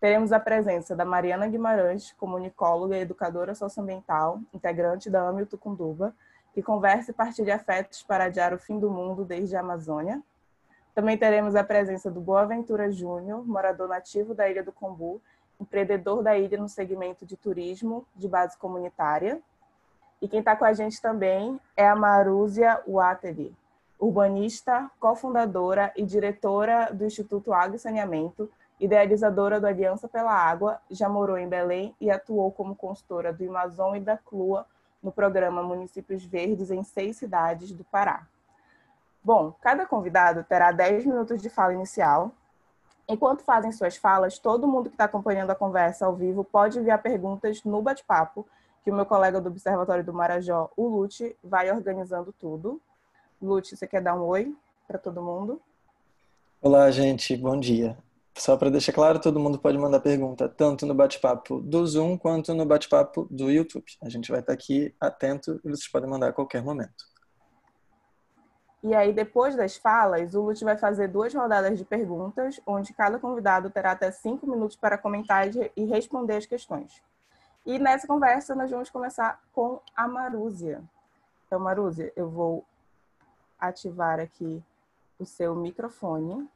[0.01, 6.15] Teremos a presença da Mariana Guimarães, comunicóloga e educadora socioambiental, integrante da AMIL Tucunduva,
[6.53, 10.21] que conversa e partilha afetos para adiar o fim do mundo desde a Amazônia,
[10.99, 15.23] também teremos a presença do Boaventura Júnior, morador nativo da Ilha do Combu,
[15.61, 19.41] empreendedor da ilha no segmento de turismo de base comunitária.
[20.21, 23.55] E quem está com a gente também é a Marúzia Wateri,
[23.97, 31.09] urbanista, cofundadora e diretora do Instituto Água e Saneamento, idealizadora do Aliança pela Água, já
[31.09, 34.67] morou em Belém e atuou como consultora do Amazon e da CLUA
[35.01, 38.27] no programa Municípios Verdes em seis cidades do Pará.
[39.23, 42.33] Bom, cada convidado terá 10 minutos de fala inicial.
[43.09, 47.03] Enquanto fazem suas falas, todo mundo que está acompanhando a conversa ao vivo pode enviar
[47.03, 48.47] perguntas no bate-papo,
[48.85, 52.81] que o meu colega do Observatório do Marajó, o Lute, vai organizando tudo.
[53.41, 54.55] Lute, você quer dar um oi
[54.87, 55.61] para todo mundo?
[56.61, 57.97] Olá, gente, bom dia.
[58.37, 62.55] Só para deixar claro, todo mundo pode mandar pergunta, tanto no bate-papo do Zoom quanto
[62.55, 63.85] no bate-papo do YouTube.
[64.03, 67.08] A gente vai estar aqui atento e vocês podem mandar a qualquer momento.
[68.83, 73.19] E aí, depois das falas, o Lute vai fazer duas rodadas de perguntas, onde cada
[73.19, 77.03] convidado terá até cinco minutos para comentar e responder as questões.
[77.67, 80.83] E nessa conversa, nós vamos começar com a Marúzia.
[81.47, 82.65] Então, Marúzia, eu vou
[83.59, 84.63] ativar aqui
[85.19, 86.49] o seu microfone.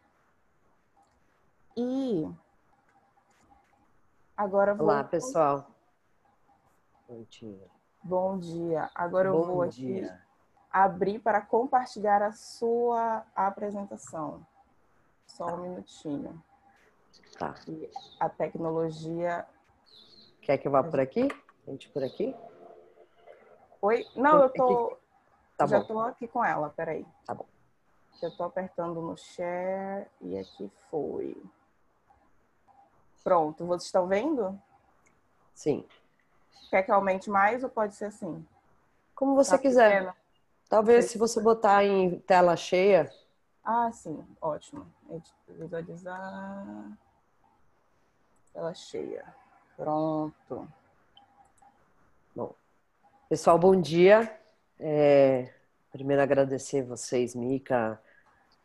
[1.76, 2.30] E
[4.36, 4.86] agora vou.
[4.86, 5.66] Olá, pessoal.
[7.08, 7.70] Bom dia.
[8.02, 8.90] Bom dia.
[8.94, 10.22] Agora Bom eu vou dia.
[10.72, 14.44] Abrir para compartilhar a sua apresentação.
[15.26, 16.42] Só um minutinho.
[17.38, 17.54] Tá.
[17.68, 19.46] E a tecnologia.
[20.40, 21.28] Quer que eu vá por aqui?
[21.66, 22.34] A gente por aqui?
[23.80, 24.06] Oi?
[24.16, 24.96] Não, eu tô.
[25.56, 27.06] Tá já tô aqui com ela, peraí.
[27.26, 27.46] Tá bom.
[28.22, 31.40] Eu tô apertando no share e aqui foi.
[33.22, 34.60] Pronto, vocês estão vendo?
[35.54, 35.86] Sim.
[36.70, 38.46] Quer que aumente mais ou pode ser assim?
[39.14, 39.90] Como você Tá quiser.
[40.00, 40.21] pequeno?
[40.72, 43.12] Talvez se você botar em tela cheia.
[43.62, 44.86] Ah, sim, ótimo.
[45.46, 46.98] Visualizar.
[48.54, 49.22] Tela cheia.
[49.76, 50.66] Pronto.
[52.34, 52.54] Bom,
[53.28, 54.34] pessoal, bom dia.
[54.80, 55.52] É,
[55.90, 58.00] primeiro agradecer vocês, Mica,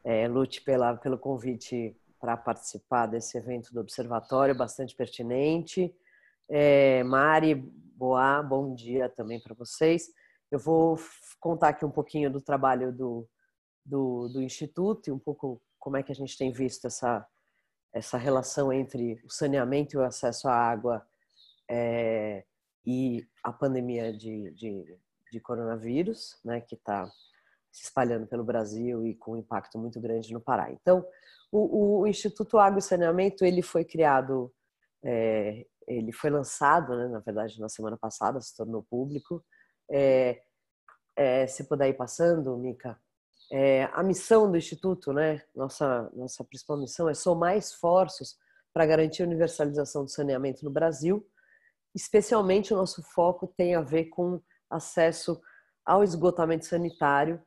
[0.01, 5.93] é, Lute, pela, pelo convite para participar desse evento do Observatório, bastante pertinente.
[6.47, 7.55] É, Mari,
[7.97, 10.09] Boa, bom dia também para vocês.
[10.51, 10.97] Eu vou
[11.39, 13.27] contar aqui um pouquinho do trabalho do,
[13.85, 17.25] do, do, Instituto e um pouco como é que a gente tem visto essa,
[17.93, 21.05] essa relação entre o saneamento e o acesso à água
[21.69, 22.45] é,
[22.85, 24.97] e a pandemia de, de,
[25.31, 27.05] de coronavírus, né, que está
[27.71, 30.71] se espalhando pelo Brasil e com um impacto muito grande no Pará.
[30.71, 31.05] Então,
[31.51, 34.53] o, o Instituto Água e Saneamento ele foi criado,
[35.03, 39.43] é, ele foi lançado, né, na verdade, na semana passada, se tornou público.
[39.89, 40.41] É,
[41.17, 42.97] é, se puder ir passando, Mica,
[43.51, 48.37] é, a missão do Instituto, né, nossa, nossa principal missão é somar esforços
[48.73, 51.25] para garantir a universalização do saneamento no Brasil.
[51.95, 55.41] Especialmente o nosso foco tem a ver com acesso
[55.83, 57.41] ao esgotamento sanitário.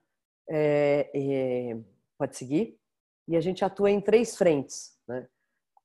[0.49, 1.79] É, é,
[2.19, 2.77] pode seguir?
[3.29, 5.29] E a gente atua em três frentes: né?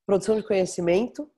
[0.04, 1.30] produção de conhecimento,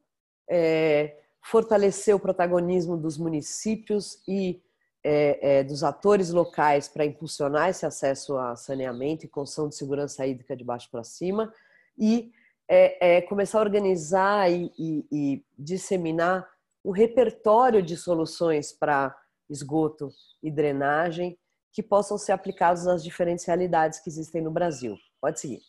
[0.49, 4.63] é, fortalecer o protagonismo dos municípios e
[5.11, 10.27] é, é, dos atores locais para impulsionar esse acesso a saneamento e construção de segurança
[10.27, 11.51] hídrica de baixo para cima
[11.97, 12.31] e
[12.69, 16.47] é, é começar a organizar e, e, e disseminar
[16.85, 19.17] um repertório de soluções para
[19.49, 20.11] esgoto
[20.43, 21.39] e drenagem
[21.73, 24.95] que possam ser aplicados às diferentes realidades que existem no Brasil.
[25.23, 25.61] Pode seguir.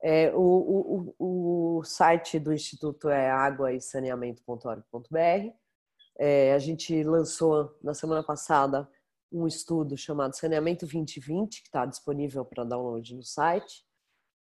[0.00, 5.61] É, o, o, o, site do Instituto é água e saneamento.org.br.
[6.24, 8.88] É, a gente lançou na semana passada
[9.32, 13.84] um estudo chamado Saneamento 2020, que está disponível para download no site,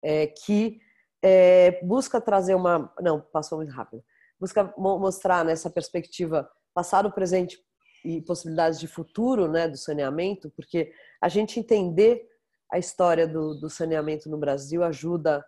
[0.03, 0.79] é, que
[1.23, 2.93] é, busca trazer uma.
[2.99, 4.03] Não, passou muito rápido.
[4.39, 7.59] Busca mostrar nessa perspectiva passado, presente
[8.05, 12.29] e possibilidades de futuro né, do saneamento, porque a gente entender
[12.71, 15.43] a história do, do saneamento no Brasil ajuda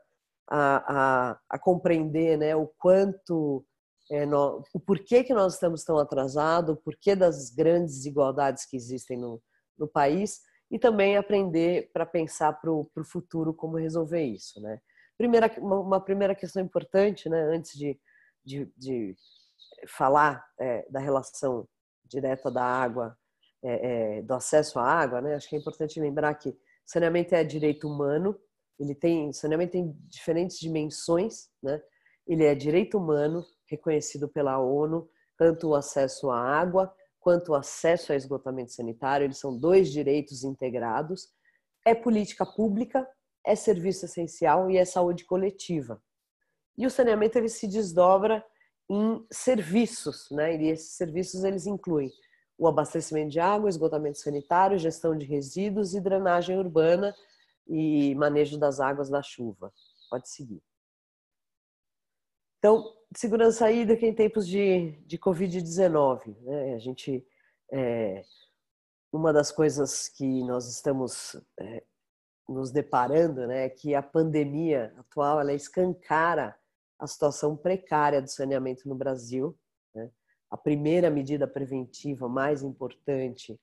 [0.49, 3.63] a, a, a compreender né, o quanto,
[4.11, 8.75] é, no, o porquê que nós estamos tão atrasados, o porquê das grandes desigualdades que
[8.75, 9.41] existem no,
[9.77, 14.59] no país e também aprender para pensar para o futuro como resolver isso.
[14.61, 14.79] Né?
[15.17, 17.99] Primeira, uma, primeira questão importante, né, antes de,
[18.43, 19.15] de, de
[19.87, 21.67] falar é, da relação
[22.05, 23.17] direta da água,
[23.63, 25.35] é, é, do acesso à água, né?
[25.35, 26.55] Acho que é importante lembrar que
[26.85, 28.37] saneamento é direito humano,
[28.77, 31.81] ele tem saneamento tem diferentes dimensões, né?
[32.27, 36.93] Ele é direito humano reconhecido pela ONU, tanto o acesso à água
[37.23, 41.29] quanto o acesso ao esgotamento sanitário, eles são dois direitos integrados.
[41.85, 43.07] É política pública,
[43.45, 46.03] é serviço essencial e é saúde coletiva.
[46.77, 48.45] E o saneamento ele se desdobra
[48.89, 50.55] em serviços, né?
[50.55, 52.11] E esses serviços eles incluem
[52.57, 57.15] o abastecimento de água, esgotamento sanitário, gestão de resíduos e drenagem urbana
[57.67, 59.73] e manejo das águas da chuva.
[60.09, 60.61] Pode seguir.
[62.59, 66.35] Então, segurança hídrica em tempos de, de Covid-19.
[66.41, 66.75] Né?
[66.75, 67.25] A gente,
[67.71, 68.23] é,
[69.11, 71.83] uma das coisas que nós estamos é,
[72.47, 76.55] nos deparando né, é que a pandemia atual ela escancara
[76.99, 79.57] a situação precária do saneamento no Brasil.
[79.93, 80.09] Né?
[80.49, 83.59] A primeira medida preventiva mais importante,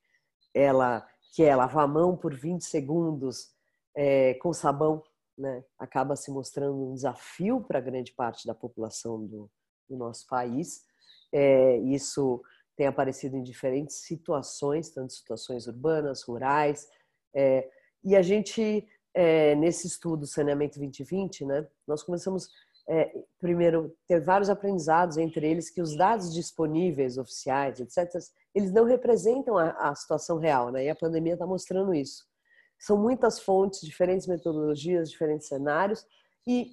[0.54, 3.54] ela que é lavar a mão por 20 segundos
[3.94, 5.02] é, com sabão,
[5.40, 5.64] né?
[5.78, 9.50] acaba se mostrando um desafio para grande parte da população do,
[9.88, 10.84] do nosso país.
[11.32, 12.42] É, isso
[12.76, 16.88] tem aparecido em diferentes situações, tanto situações urbanas, rurais.
[17.34, 17.68] É,
[18.02, 22.48] e a gente, é, nesse estudo Saneamento 2020, né, nós começamos
[22.88, 28.20] é, primeiro, ter vários aprendizados, entre eles que os dados disponíveis, oficiais, etc.,
[28.52, 30.84] eles não representam a, a situação real, né?
[30.84, 32.28] E a pandemia está mostrando isso.
[32.80, 36.04] São muitas fontes, diferentes metodologias, diferentes cenários,
[36.46, 36.72] e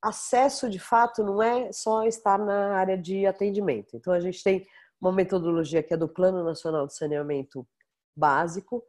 [0.00, 3.96] acesso, de fato, não é só estar na área de atendimento.
[3.96, 4.64] Então, a gente tem
[5.00, 7.66] uma metodologia que é do Plano Nacional de Saneamento
[8.16, 8.84] Básico,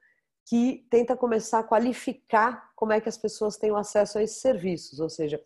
[0.47, 4.99] que tenta começar a qualificar como é que as pessoas têm acesso a esses serviços,
[4.99, 5.41] ou seja,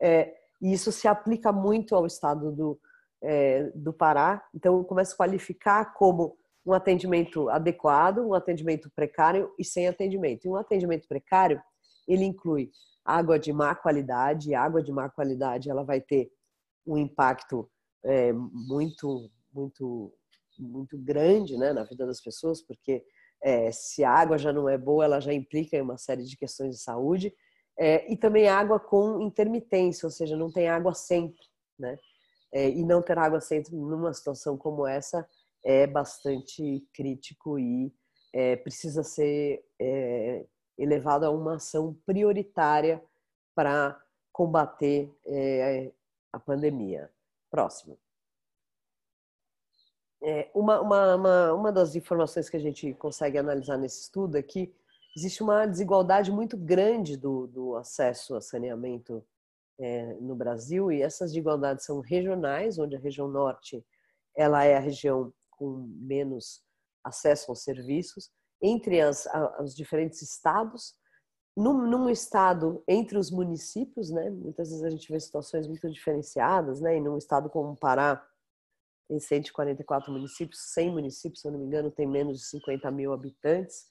[0.00, 2.80] é, e isso se aplica muito ao estado do,
[3.20, 4.44] é, do Pará.
[4.54, 10.44] Então, começa a qualificar como um atendimento adequado, um atendimento precário e sem atendimento.
[10.44, 11.60] E um atendimento precário,
[12.06, 12.70] ele inclui
[13.04, 16.30] água de má qualidade, e água de má qualidade ela vai ter
[16.86, 17.68] um impacto
[18.04, 20.12] é, muito, muito,
[20.58, 23.04] muito grande né, na vida das pessoas, porque
[23.42, 26.36] é, se a água já não é boa, ela já implica em uma série de
[26.36, 27.34] questões de saúde.
[27.78, 31.40] É, e também água com intermitência, ou seja, não tem água sempre,
[31.78, 31.98] né?
[32.52, 35.26] É, e não ter água sempre numa situação como essa
[35.64, 37.92] é bastante crítico e
[38.32, 40.46] é, precisa ser é,
[40.78, 43.02] elevado a uma ação prioritária
[43.54, 44.00] para
[44.32, 45.92] combater é,
[46.32, 47.10] a pandemia.
[47.50, 47.98] Próximo.
[50.22, 54.42] É, uma, uma, uma, uma das informações que a gente consegue analisar nesse estudo é
[54.42, 54.72] que
[55.16, 59.24] existe uma desigualdade muito grande do, do acesso a saneamento
[59.78, 63.84] é, no Brasil e essas desigualdades são regionais, onde a região norte
[64.34, 66.62] ela é a região com menos
[67.04, 69.26] acesso aos serviços entre as,
[69.60, 70.94] os diferentes estados,
[71.56, 74.30] num, num, estado entre os municípios, né?
[74.30, 76.96] Muitas vezes a gente vê situações muito diferenciadas, né?
[76.96, 78.26] E num estado como o Pará
[79.08, 83.12] tem 144 municípios, 100 municípios, se eu não me engano, tem menos de 50 mil
[83.12, 83.86] habitantes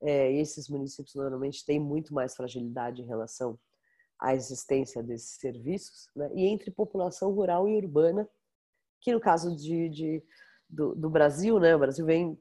[0.00, 3.58] é, esses municípios normalmente têm muito mais fragilidade em relação
[4.20, 6.30] à existência desses serviços, né?
[6.34, 8.28] e entre população rural e urbana,
[9.00, 10.22] que no caso de, de
[10.68, 11.74] do, do, Brasil, né?
[11.74, 12.38] o Brasil vem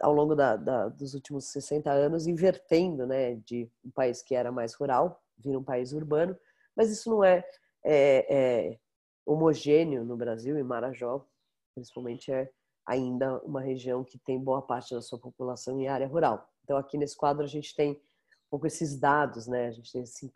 [0.00, 3.36] ao longo da, da, dos últimos 60 anos invertendo né?
[3.36, 6.36] de um país que era mais rural, vir um país urbano,
[6.76, 7.44] mas isso não é,
[7.84, 8.78] é, é
[9.24, 11.26] homogêneo no Brasil, e Marajó,
[11.74, 12.50] principalmente, é
[12.86, 16.48] ainda uma região que tem boa parte da sua população em área rural.
[16.64, 19.68] Então, aqui nesse quadro, a gente tem um pouco esses dados, né?
[19.68, 20.32] A gente tem assim,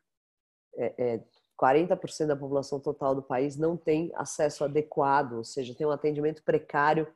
[0.76, 1.24] é, é,
[1.60, 6.42] 40% da população total do país não tem acesso adequado, ou seja, tem um atendimento
[6.42, 7.06] precário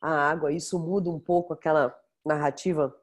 [0.00, 0.52] à água.
[0.52, 2.94] Isso muda um pouco aquela narrativa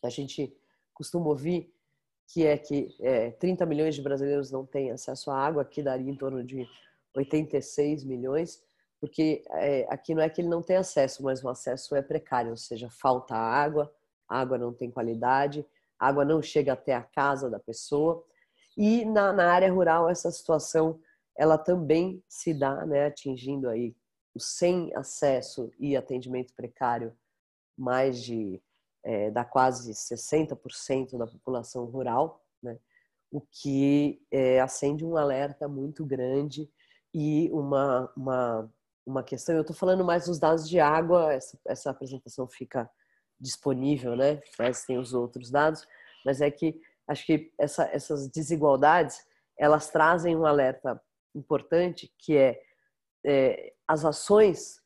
[0.00, 0.56] que a gente
[0.92, 1.72] costuma ouvir,
[2.26, 6.10] que é que é, 30 milhões de brasileiros não têm acesso à água, aqui daria
[6.10, 6.66] em torno de
[7.14, 8.62] 86 milhões,
[9.00, 12.50] porque é, aqui não é que ele não tem acesso, mas o acesso é precário,
[12.50, 13.92] ou seja, falta água,
[14.28, 15.64] a água não tem qualidade,
[15.98, 18.24] a água não chega até a casa da pessoa.
[18.76, 21.00] E na, na área rural essa situação
[21.36, 23.94] ela também se dá, né, atingindo aí
[24.34, 27.16] o sem acesso e atendimento precário
[27.76, 28.62] mais de
[29.04, 32.78] é, dá quase 60% da população rural, né?
[33.30, 36.70] o que é, acende um alerta muito grande
[37.12, 38.72] e uma, uma,
[39.04, 39.54] uma questão.
[39.54, 42.90] Eu estou falando mais dos dados de água, essa, essa apresentação fica
[43.38, 44.40] disponível, né?
[44.58, 45.86] mas tem os outros dados,
[46.24, 49.24] mas é que acho que essa, essas desigualdades
[49.58, 51.00] elas trazem um alerta
[51.34, 52.60] importante que é,
[53.24, 54.82] é as ações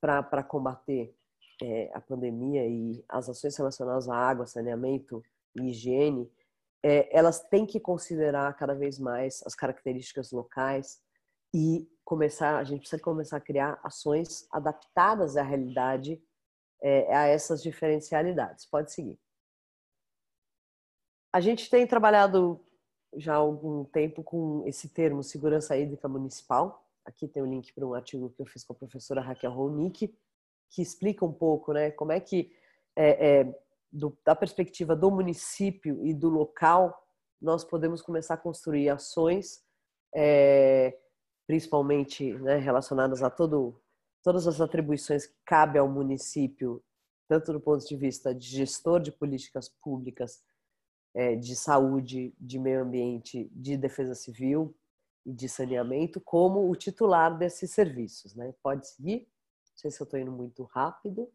[0.00, 1.14] para combater
[1.62, 5.22] é, a pandemia e as ações relacionadas à água, saneamento
[5.56, 6.30] e higiene,
[6.82, 11.00] é, elas têm que considerar cada vez mais as características locais
[11.54, 16.22] e começar, a gente precisa começar a criar ações adaptadas à realidade,
[16.82, 18.66] é, a essas diferencialidades.
[18.66, 19.18] Pode seguir.
[21.34, 22.60] A gente tem trabalhado
[23.16, 26.86] já há algum tempo com esse termo segurança hídrica municipal.
[27.04, 29.50] Aqui tem o um link para um artigo que eu fiz com a professora Raquel
[29.50, 30.16] Ronick,
[30.70, 32.52] que explica um pouco, né, como é que
[32.94, 33.60] é, é,
[33.90, 36.96] do, da perspectiva do município e do local
[37.42, 39.60] nós podemos começar a construir ações,
[40.14, 40.96] é,
[41.48, 43.82] principalmente né, relacionadas a todo,
[44.22, 46.80] todas as atribuições que cabe ao município,
[47.28, 50.40] tanto do ponto de vista de gestor de políticas públicas,
[51.14, 54.76] é, de saúde, de meio ambiente, de defesa civil
[55.24, 58.34] e de saneamento, como o titular desses serviços.
[58.34, 58.52] Né?
[58.62, 59.20] Pode seguir?
[59.20, 61.30] Não sei se eu estou indo muito rápido.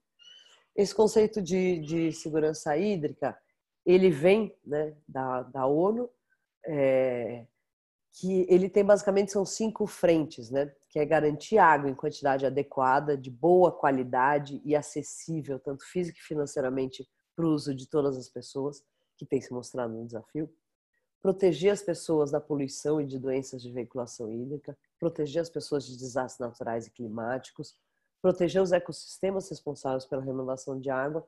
[0.75, 3.38] Esse conceito de, de segurança hídrica,
[3.86, 6.09] ele vem né, da, da ONU,
[6.65, 7.45] é,
[8.12, 10.74] que ele tem basicamente são cinco frentes, né?
[10.89, 16.24] Que é garantir água em quantidade adequada, de boa qualidade e acessível, tanto física e
[16.24, 18.83] financeiramente, para o uso de todas as pessoas,
[19.20, 20.50] que tem se mostrado um desafio.
[21.22, 25.98] Proteger as pessoas da poluição e de doenças de veiculação hídrica, proteger as pessoas de
[25.98, 27.76] desastres naturais e climáticos,
[28.22, 31.28] proteger os ecossistemas responsáveis pela renovação de água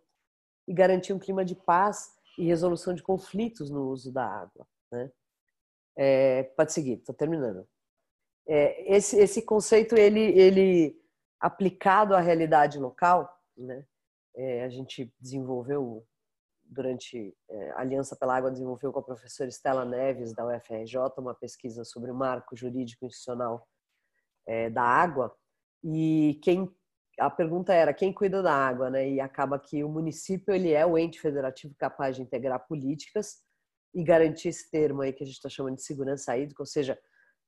[0.66, 4.66] e garantir um clima de paz e resolução de conflitos no uso da água.
[4.90, 5.12] Né?
[5.98, 7.68] É, pode seguir, estou terminando.
[8.48, 11.02] É, esse, esse conceito, ele, ele
[11.40, 13.86] aplicado à realidade local, né?
[14.34, 16.08] É, a gente desenvolveu
[16.72, 21.36] durante é, a Aliança pela Água desenvolveu com a professora Estela Neves da UFRJ uma
[21.36, 23.68] pesquisa sobre o marco jurídico institucional
[24.48, 25.36] é, da água
[25.84, 26.74] e quem
[27.20, 29.08] a pergunta era quem cuida da água, né?
[29.08, 33.42] E acaba que o município ele é o ente federativo capaz de integrar políticas
[33.94, 36.98] e garantir esse termo aí que a gente está chamando de segurança hídrica, ou seja,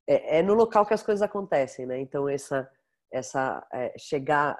[0.07, 1.99] é, é, no local que as coisas acontecem, né?
[1.99, 2.69] Então essa
[3.11, 4.59] essa é, chegar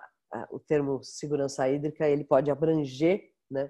[0.49, 3.69] o termo segurança hídrica ele pode abranger, né?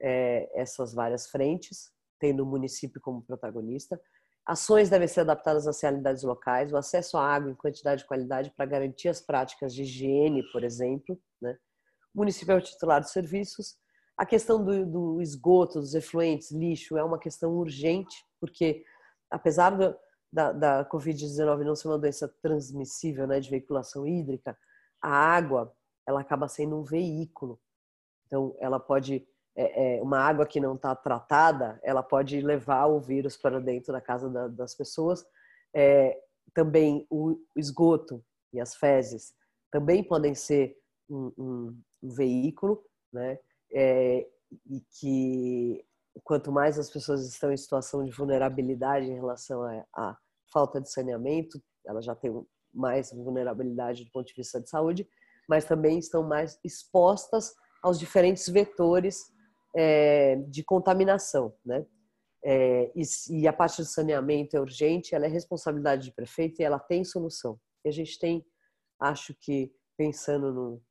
[0.00, 3.98] É, essas várias frentes, tendo o município como protagonista,
[4.46, 8.50] Ações devem ser adaptadas às realidades locais, o acesso à água em quantidade e qualidade
[8.54, 11.18] para garantir as práticas de higiene, por exemplo.
[11.40, 11.56] Né?
[12.14, 13.76] O município é o titular dos serviços.
[14.18, 18.84] A questão do, do esgoto, dos efluentes, lixo, é uma questão urgente, porque
[19.30, 19.96] apesar do,
[20.30, 24.56] da, da Covid-19 não ser uma doença transmissível né, de veiculação hídrica,
[25.00, 25.74] a água
[26.06, 27.58] ela acaba sendo um veículo.
[28.26, 33.00] Então, ela pode é, é, uma água que não está tratada, ela pode levar o
[33.00, 35.24] vírus para dentro da casa da, das pessoas.
[35.72, 36.18] É,
[36.52, 39.34] também o esgoto e as fezes
[39.70, 40.76] também podem ser
[41.08, 43.38] um, um, um veículo, né?
[43.72, 44.26] É,
[44.70, 45.84] e que
[46.22, 50.16] quanto mais as pessoas estão em situação de vulnerabilidade em relação à
[50.52, 52.30] falta de saneamento, elas já têm
[52.72, 55.08] mais vulnerabilidade do ponto de vista de saúde,
[55.48, 59.33] mas também estão mais expostas aos diferentes vetores
[59.74, 61.84] é, de contaminação, né?
[62.46, 66.64] É, e, e, a parte do saneamento é urgente, ela é responsabilidade de prefeito e
[66.64, 67.58] ela tem solução.
[67.82, 68.44] E a gente tem,
[69.00, 70.82] acho que pensando no,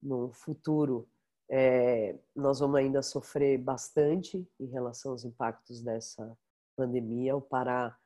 [0.00, 1.08] no futuro,
[1.50, 6.38] é, nós vamos ainda sofrer bastante em relação aos impactos dessa
[6.76, 7.36] pandemia.
[7.36, 7.96] O Pará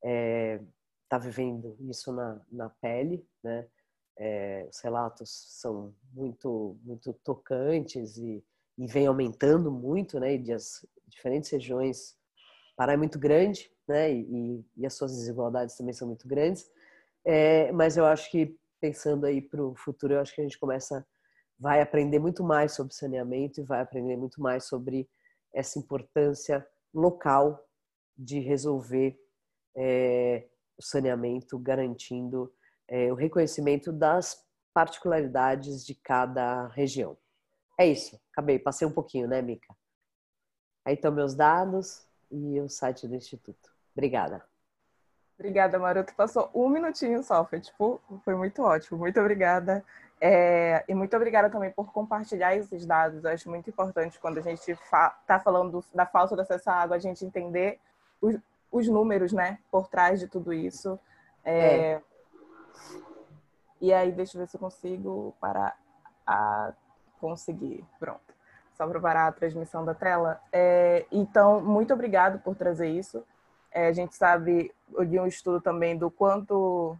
[0.00, 3.68] está é, vivendo isso na, na pele, né?
[4.20, 8.44] É, os relatos são muito muito tocantes e
[8.78, 10.36] e vem aumentando muito, né?
[10.36, 12.16] E as diferentes regiões.
[12.76, 14.12] Pará é muito grande, né?
[14.12, 16.70] E, e as suas desigualdades também são muito grandes.
[17.24, 20.58] É, mas eu acho que pensando aí para o futuro, eu acho que a gente
[20.58, 21.04] começa,
[21.58, 25.08] vai aprender muito mais sobre saneamento e vai aprender muito mais sobre
[25.52, 27.60] essa importância local
[28.16, 29.18] de resolver
[29.76, 30.46] é,
[30.78, 32.52] o saneamento, garantindo
[32.86, 37.16] é, o reconhecimento das particularidades de cada região.
[37.78, 39.72] É isso, acabei, passei um pouquinho, né, Mica?
[40.84, 43.70] Aí estão meus dados e o site do Instituto.
[43.94, 44.44] Obrigada.
[45.38, 46.12] Obrigada, Maroto.
[46.16, 48.98] Passou um minutinho só, foi tipo, foi muito ótimo.
[48.98, 49.84] Muito obrigada.
[50.20, 53.22] É, e muito obrigada também por compartilhar esses dados.
[53.22, 56.74] Eu acho muito importante quando a gente está fa falando da falta de acesso à
[56.74, 57.78] água, a gente entender
[58.20, 58.36] os,
[58.72, 60.98] os números, né, por trás de tudo isso.
[61.44, 62.02] É, é.
[63.80, 65.78] E aí, deixa eu ver se eu consigo parar
[66.26, 66.72] a
[67.18, 67.84] conseguir.
[67.98, 68.34] Pronto.
[68.74, 70.40] Só para parar a transmissão da tela.
[70.52, 73.24] É, então, muito obrigado por trazer isso.
[73.70, 74.72] É, a gente sabe
[75.06, 76.96] de um estudo também do quanto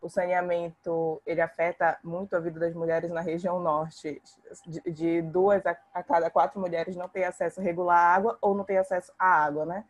[0.00, 4.20] o saneamento ele afeta muito a vida das mulheres na região norte.
[4.66, 8.54] De, de duas a, a, cada quatro mulheres não tem acesso regular à água ou
[8.54, 9.84] não tem acesso à água, né?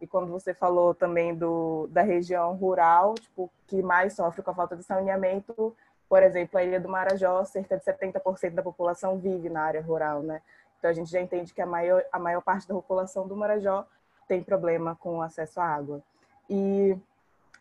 [0.00, 4.54] E quando você falou também do, da região rural, tipo, que mais sofre com a
[4.54, 5.74] falta de saneamento,
[6.08, 10.22] por exemplo, a Ilha do Marajó, cerca de 70% da população vive na área rural,
[10.22, 10.40] né?
[10.78, 13.84] Então a gente já entende que a maior, a maior parte da população do Marajó
[14.28, 16.02] tem problema com o acesso à água.
[16.48, 16.96] E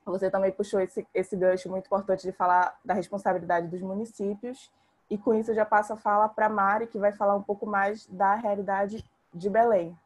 [0.05, 4.71] você também puxou esse, esse gancho muito importante de falar da responsabilidade dos municípios,
[5.09, 7.65] e com isso eu já passo a fala para Mari, que vai falar um pouco
[7.65, 9.97] mais da realidade de Belém.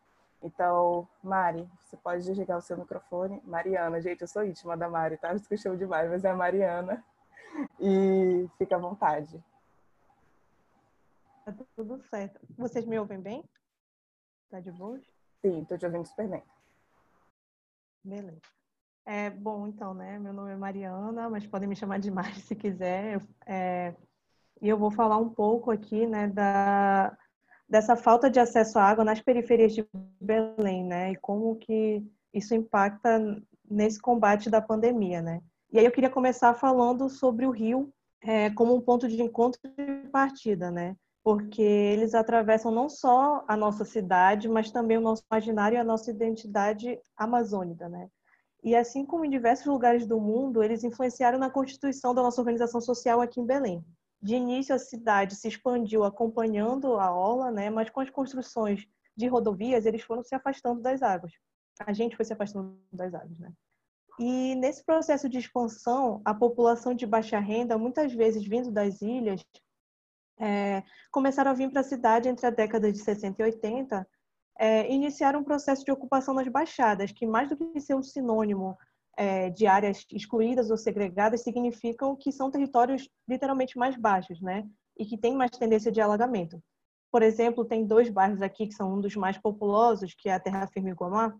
[0.41, 3.41] Então, Mari, você pode desligar o seu microfone.
[3.46, 5.34] Mariana, gente, eu sou íntima da Mari, tá?
[5.34, 7.03] Eu chamo demais, mas é a Mariana.
[7.79, 9.43] E fica à vontade.
[11.46, 12.39] Tá tudo certo.
[12.58, 13.43] Vocês me ouvem bem?
[14.50, 15.00] Tá de boa?
[15.41, 16.43] Sim, estou te ouvindo super bem.
[18.03, 18.41] Beleza.
[19.05, 20.19] É, bom, então, né?
[20.19, 23.21] Meu nome é Mariana, mas podem me chamar de Mari se quiser.
[23.45, 23.95] É,
[24.62, 27.17] e eu vou falar um pouco aqui, né, da,
[27.67, 29.88] dessa falta de acesso à água nas periferias de
[30.19, 31.12] Belém, né?
[31.12, 33.19] E como que isso impacta
[33.69, 35.41] nesse combate da pandemia, né?
[35.71, 39.60] E aí eu queria começar falando sobre o rio é, como um ponto de encontro
[39.77, 40.95] e partida, né?
[41.23, 45.84] porque eles atravessam não só a nossa cidade, mas também o nosso imaginário e a
[45.84, 48.10] nossa identidade amazônica, né?
[48.63, 52.82] E assim como em diversos lugares do mundo, eles influenciaram na constituição da nossa organização
[52.82, 53.86] social aqui em Belém.
[54.21, 57.69] De início, a cidade se expandiu acompanhando a orla, né?
[57.69, 61.34] Mas com as construções de rodovias, eles foram se afastando das águas.
[61.86, 63.53] A gente foi se afastando das águas, né?
[64.19, 69.41] E nesse processo de expansão, a população de baixa renda, muitas vezes vindo das ilhas,
[70.38, 74.08] é, começaram a vir para a cidade entre a década de 60 e 80,
[74.60, 78.77] é, iniciaram um processo de ocupação nas baixadas, que mais do que ser um sinônimo
[79.15, 84.67] é, de áreas excluídas ou segregadas, significam que são territórios literalmente mais baixos, né?
[84.97, 86.62] E que têm mais tendência de alagamento.
[87.10, 90.39] Por exemplo, tem dois bairros aqui que são um dos mais populosos, que é a
[90.39, 91.34] Terra Firme e Guamá,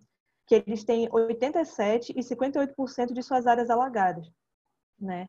[0.49, 4.27] que eles têm 87 e 58% de suas áreas alagadas,
[4.99, 5.27] né?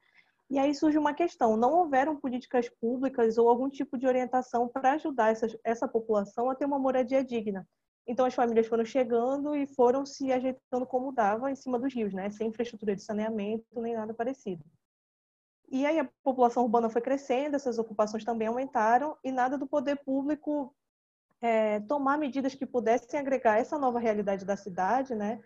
[0.49, 4.93] E aí surge uma questão: não houveram políticas públicas ou algum tipo de orientação para
[4.93, 7.69] ajudar essa, essa população a ter uma moradia digna.
[8.07, 12.15] Então as famílias foram chegando e foram se ajeitando como dava em cima dos rios,
[12.15, 12.31] né?
[12.31, 14.65] sem infraestrutura de saneamento nem nada parecido.
[15.71, 19.97] E aí a população urbana foi crescendo, essas ocupações também aumentaram e nada do poder
[20.03, 20.75] público
[21.41, 25.41] é, tomar medidas que pudessem agregar essa nova realidade da cidade, né,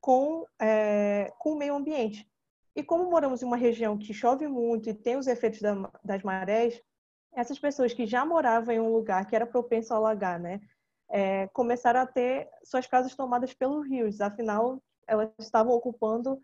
[0.00, 2.28] com é, com o meio ambiente.
[2.74, 5.60] E como moramos em uma região que chove muito e tem os efeitos
[6.02, 6.80] das marés,
[7.34, 10.60] essas pessoas que já moravam em um lugar que era propenso a alagar, né,
[11.10, 14.20] é, começaram a ter suas casas tomadas pelos rios.
[14.20, 16.40] Afinal, elas estavam ocupando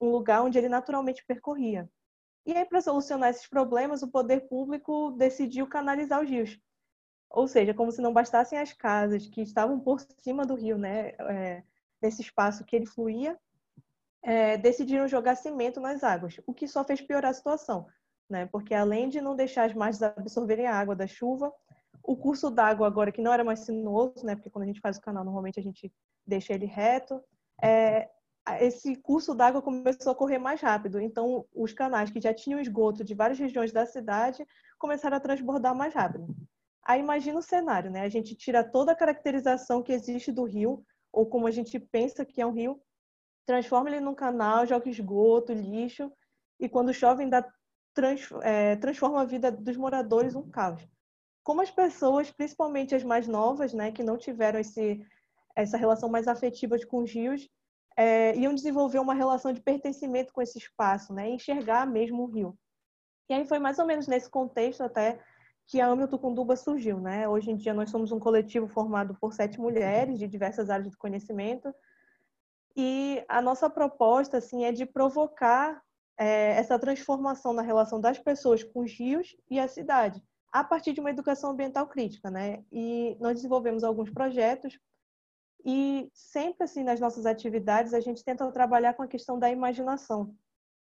[0.00, 1.88] um lugar onde ele naturalmente percorria.
[2.46, 6.58] E aí, para solucionar esses problemas, o poder público decidiu canalizar os rios.
[7.30, 11.10] Ou seja, como se não bastassem as casas que estavam por cima do rio, né,
[11.20, 11.62] é,
[12.02, 13.38] nesse espaço que ele fluía,
[14.22, 17.86] é, decidiram jogar cimento nas águas, o que só fez piorar a situação,
[18.28, 18.46] né?
[18.46, 21.52] Porque além de não deixar as margens absorverem a água da chuva,
[22.02, 24.34] o curso d'água agora que não era mais sinuoso, né?
[24.34, 25.92] Porque quando a gente faz o canal normalmente a gente
[26.26, 27.22] deixa ele reto,
[27.62, 28.10] é,
[28.60, 31.00] esse curso d'água começou a correr mais rápido.
[31.00, 34.46] Então os canais que já tinham esgoto de várias regiões da cidade
[34.78, 36.34] começaram a transbordar mais rápido.
[36.82, 38.02] Aí imagina o cenário, né?
[38.02, 42.24] A gente tira toda a caracterização que existe do rio ou como a gente pensa
[42.24, 42.80] que é um rio
[43.50, 46.12] transforma ele num canal, joga esgoto, lixo,
[46.58, 47.44] e quando chove ainda
[47.92, 50.86] trans, é, transforma a vida dos moradores um caos.
[51.42, 55.04] Como as pessoas, principalmente as mais novas, né, que não tiveram esse,
[55.56, 57.48] essa relação mais afetiva com os rios,
[57.96, 61.28] é, iam desenvolver uma relação de pertencimento com esse espaço, né?
[61.28, 62.56] enxergar mesmo o rio.
[63.28, 65.20] E aí foi mais ou menos nesse contexto até
[65.66, 67.00] que a Ame Tucunduba surgiu.
[67.00, 67.28] Né?
[67.28, 70.96] Hoje em dia nós somos um coletivo formado por sete mulheres de diversas áreas de
[70.96, 71.72] conhecimento
[72.76, 75.82] e a nossa proposta assim é de provocar
[76.18, 80.92] é, essa transformação na relação das pessoas com os rios e a cidade a partir
[80.92, 82.64] de uma educação ambiental crítica, né?
[82.72, 84.78] E nós desenvolvemos alguns projetos
[85.64, 90.34] e sempre assim nas nossas atividades a gente tenta trabalhar com a questão da imaginação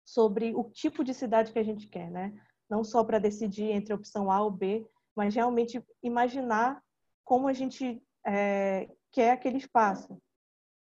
[0.06, 2.34] sobre o tipo de cidade que a gente quer, né?
[2.70, 6.82] Não só para decidir entre a opção A ou B, mas realmente imaginar
[7.24, 10.20] como a gente é, quer aquele espaço,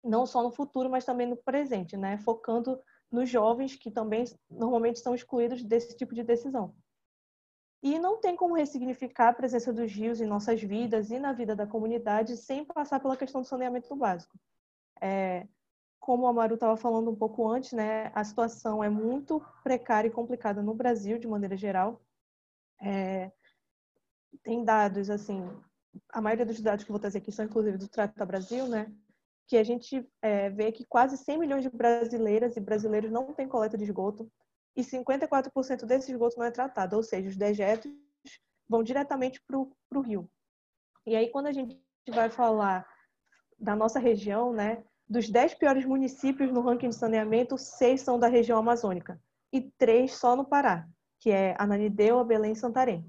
[0.02, 2.16] não só no futuro, mas também no presente, né?
[2.18, 6.74] Focando nos jovens que também normalmente são excluídos desse tipo de decisão.
[7.82, 11.56] E não tem como ressignificar a presença dos rios em nossas vidas e na vida
[11.56, 14.38] da comunidade sem passar pela questão do saneamento básico.
[15.00, 15.48] É,
[16.00, 20.12] como a Maru estava falando um pouco antes, né, a situação é muito precária e
[20.12, 22.00] complicada no Brasil, de maneira geral.
[22.80, 23.30] É,
[24.42, 25.46] tem dados, assim,
[26.08, 28.92] a maioria dos dados que vou trazer aqui são inclusive do Trata Brasil, né,
[29.46, 33.46] que a gente é, vê que quase 100 milhões de brasileiras e brasileiros não têm
[33.46, 34.30] coleta de esgoto,
[34.74, 37.92] e 54% desse esgoto não é tratado, ou seja, os dejetos
[38.68, 40.30] vão diretamente para o rio.
[41.04, 41.76] E aí, quando a gente
[42.08, 42.88] vai falar
[43.58, 48.28] da nossa região, né, dos 10 piores municípios no ranking de saneamento, seis são da
[48.28, 49.20] região amazônica
[49.52, 50.86] e três só no Pará,
[51.18, 53.04] que é Ananindeua, Belém e Santarém.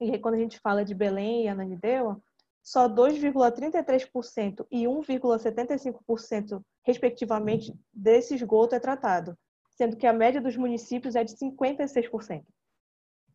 [0.00, 2.20] E aí, quando a gente fala de Belém e Ananindeua,
[2.62, 9.36] só 2,33% e 1,75%, respectivamente, desse esgoto é tratado
[9.76, 12.44] sendo que a média dos municípios é de 56%.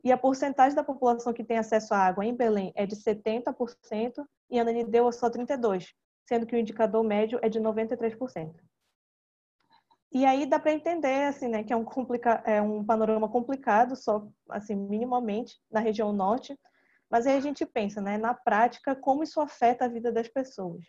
[0.03, 4.25] E a porcentagem da população que tem acesso à água em Belém é de 70%
[4.49, 5.87] e em Ananindeua só 32%,
[6.29, 8.53] sendo que o indicador médio é de 93%.
[10.11, 13.95] E aí dá para entender assim, né, que é um, complica é um panorama complicado,
[13.95, 16.55] só assim minimamente na região norte,
[17.09, 20.85] mas aí a gente pensa, né, na prática, como isso afeta a vida das pessoas.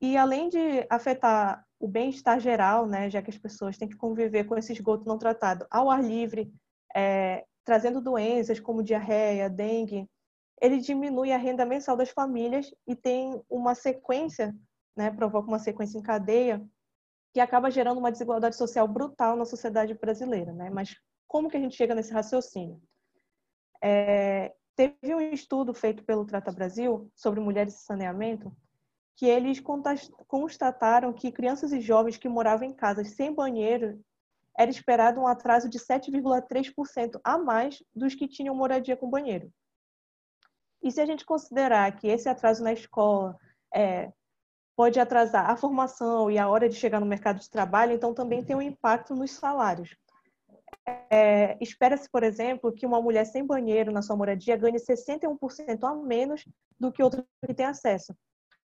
[0.00, 4.44] E além de afetar o bem-estar geral, né, já que as pessoas têm que conviver
[4.44, 6.52] com esse esgoto não tratado ao ar livre,
[6.94, 10.08] é, trazendo doenças como diarreia, dengue,
[10.60, 14.54] ele diminui a renda mensal das famílias e tem uma sequência,
[14.96, 16.62] né, provoca uma sequência em cadeia
[17.32, 20.68] que acaba gerando uma desigualdade social brutal na sociedade brasileira, né?
[20.68, 20.96] Mas
[21.28, 22.80] como que a gente chega nesse raciocínio?
[23.82, 28.52] É, teve um estudo feito pelo Trata Brasil sobre mulheres e saneamento
[29.16, 29.62] que eles
[30.26, 34.02] constataram que crianças e jovens que moravam em casas sem banheiro
[34.58, 39.52] era esperado um atraso de 7,3% a mais dos que tinham moradia com banheiro.
[40.82, 43.36] E se a gente considerar que esse atraso na escola
[43.74, 44.10] é,
[44.76, 48.42] pode atrasar a formação e a hora de chegar no mercado de trabalho, então também
[48.42, 49.94] tem um impacto nos salários.
[51.10, 55.94] É, Espera-se, por exemplo, que uma mulher sem banheiro na sua moradia ganhe 61% a
[55.94, 58.16] menos do que outra que tem acesso.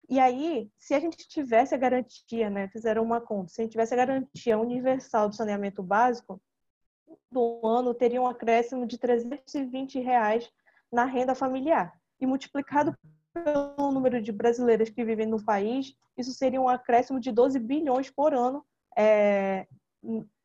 [0.10, 3.74] E aí, se a gente tivesse a garantia, né, fizeram uma conta, se a gente
[3.74, 6.42] tivesse a garantia universal do saneamento básico,
[7.32, 10.52] do ano teria um acréscimo de 320 reais
[10.92, 11.94] na renda familiar.
[12.20, 12.96] E multiplicado
[13.34, 18.10] pelo número de brasileiras que vivem no país, isso seria um acréscimo de 12 bilhões
[18.10, 18.66] por ano
[18.98, 19.68] é,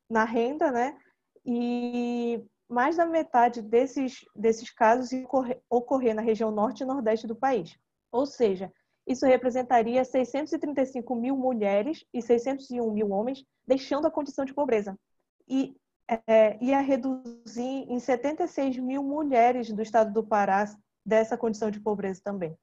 [0.09, 0.97] na renda, né?
[1.45, 7.37] E mais da metade desses, desses casos ocorrer, ocorrer na região norte e nordeste do
[7.37, 7.77] país.
[8.13, 8.73] Ou seja,
[9.07, 14.99] isso representaria 635 mil mulheres e 601 mil homens deixando a condição de pobreza.
[15.47, 15.77] E
[16.09, 20.65] é, ia reduzir em 76 mil mulheres do estado do Pará
[21.05, 22.57] dessa condição de pobreza também.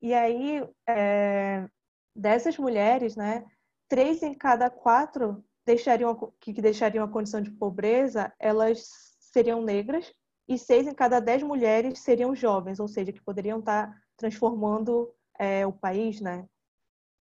[0.00, 1.68] E aí, é,
[2.14, 3.44] dessas mulheres, né,
[3.88, 8.88] três em cada quatro deixariam, que deixariam a condição de pobreza, elas
[9.20, 10.12] seriam negras,
[10.48, 15.66] e seis em cada dez mulheres seriam jovens, ou seja, que poderiam estar transformando é,
[15.66, 16.46] o país, né?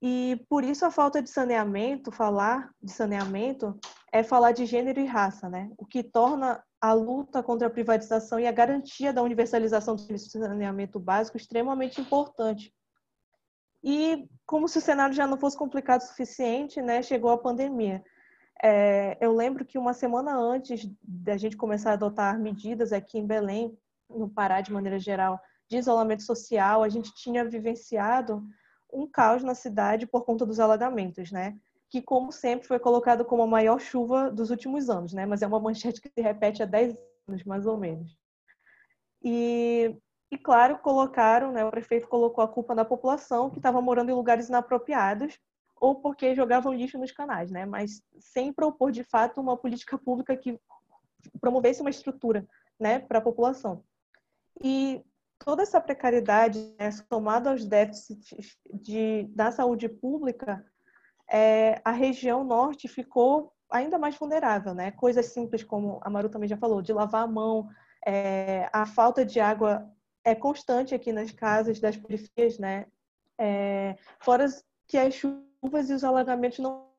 [0.02, 3.78] E por isso a falta de saneamento, falar de saneamento,
[4.16, 5.70] é falar de gênero e raça, né?
[5.78, 10.28] O que torna a luta contra a privatização e a garantia da universalização do serviço
[10.28, 12.74] de saneamento básico extremamente importante.
[13.84, 18.02] E como se o cenário já não fosse complicado o suficiente, né, chegou a pandemia.
[18.64, 23.28] É, eu lembro que uma semana antes da gente começar a adotar medidas aqui em
[23.28, 23.78] Belém,
[24.10, 28.42] no Pará de maneira geral, de isolamento social, a gente tinha vivenciado
[28.94, 31.60] um caos na cidade por conta dos alagamentos, né?
[31.90, 35.26] Que, como sempre, foi colocado como a maior chuva dos últimos anos, né?
[35.26, 36.96] Mas é uma manchete que se repete há 10
[37.28, 38.18] anos, mais ou menos.
[39.24, 39.96] E,
[40.32, 41.64] e claro, colocaram, né?
[41.64, 45.40] O prefeito colocou a culpa na população que estava morando em lugares inapropriados
[45.76, 47.66] ou porque jogavam lixo nos canais, né?
[47.66, 50.60] Mas sem propor de fato uma política pública que
[51.40, 52.48] promovesse uma estrutura,
[52.80, 53.84] né, para a população.
[54.64, 55.04] E
[55.40, 60.66] toda essa precariedade, né, somada aos déficits de, da saúde pública,
[61.32, 64.92] é, a região norte ficou ainda mais vulnerável, né?
[64.92, 67.68] Coisas simples como a Maru também já falou, de lavar a mão,
[68.06, 69.90] é, a falta de água
[70.24, 72.86] é constante aqui nas casas das periferias, né?
[73.38, 74.46] É, fora
[74.88, 76.90] que as chuvas e os alagamentos não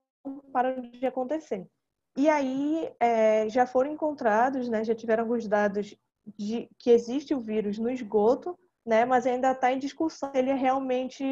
[0.52, 1.68] param de acontecer.
[2.16, 4.84] E aí é, já foram encontrados, né?
[4.84, 5.94] Já tiveram alguns dados
[6.36, 9.04] de que existe o vírus no esgoto, né?
[9.04, 11.24] Mas ainda está em discussão se ele é realmente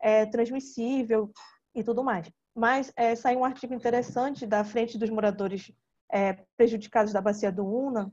[0.00, 1.30] é, transmissível
[1.76, 2.32] e tudo mais.
[2.54, 5.70] Mas é, saiu um artigo interessante da frente dos moradores
[6.10, 8.10] é, prejudicados da bacia do Una,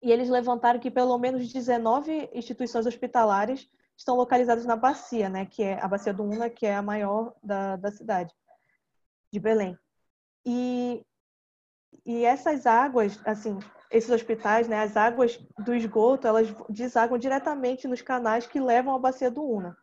[0.00, 5.62] e eles levantaram que pelo menos 19 instituições hospitalares estão localizadas na bacia, né, que
[5.62, 8.32] é a bacia do Una, que é a maior da, da cidade
[9.32, 9.78] de Belém.
[10.44, 11.02] E,
[12.04, 13.58] e essas águas, assim,
[13.90, 18.98] esses hospitais, né, as águas do esgoto, elas desaguam diretamente nos canais que levam à
[18.98, 19.76] bacia do Una.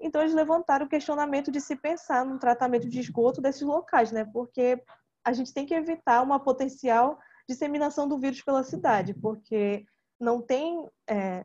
[0.00, 4.24] Então, eles levantaram o questionamento de se pensar no tratamento de esgoto desses locais, né?
[4.24, 4.82] Porque
[5.24, 9.84] a gente tem que evitar uma potencial disseminação do vírus pela cidade, porque
[10.20, 11.44] não tem é,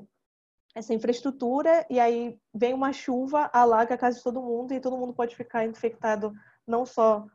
[0.76, 4.98] essa infraestrutura e aí vem uma chuva, alaga a casa de todo mundo e todo
[4.98, 6.34] mundo pode ficar infectado
[6.68, 7.26] não só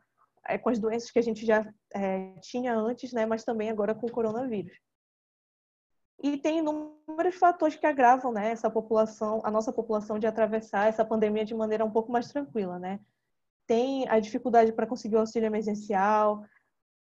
[0.47, 3.25] é, com as doenças que a gente já é, tinha antes, né?
[3.25, 4.77] Mas também agora com o coronavírus.
[6.21, 11.05] E tem inúmeros fatores que agravam né, essa população, a nossa população de atravessar essa
[11.05, 12.99] pandemia de maneira um pouco mais tranquila, né?
[13.65, 16.43] Tem a dificuldade para conseguir o auxílio emergencial,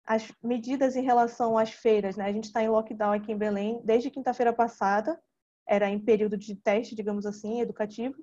[0.05, 2.25] as medidas em relação às feiras, né?
[2.25, 5.19] A gente está em lockdown aqui em Belém desde quinta-feira passada,
[5.67, 8.15] era em período de teste, digamos assim, educativo,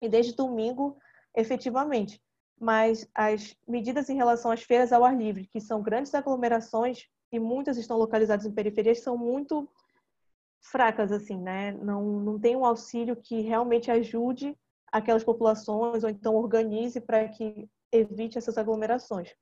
[0.00, 0.96] e desde domingo,
[1.34, 2.22] efetivamente.
[2.58, 7.38] Mas as medidas em relação às feiras ao ar livre, que são grandes aglomerações e
[7.38, 9.68] muitas estão localizadas em periferias, são muito
[10.64, 11.72] fracas, assim, né?
[11.72, 14.56] Não, não tem um auxílio que realmente ajude
[14.90, 19.34] aquelas populações ou então organize para que evite essas aglomerações.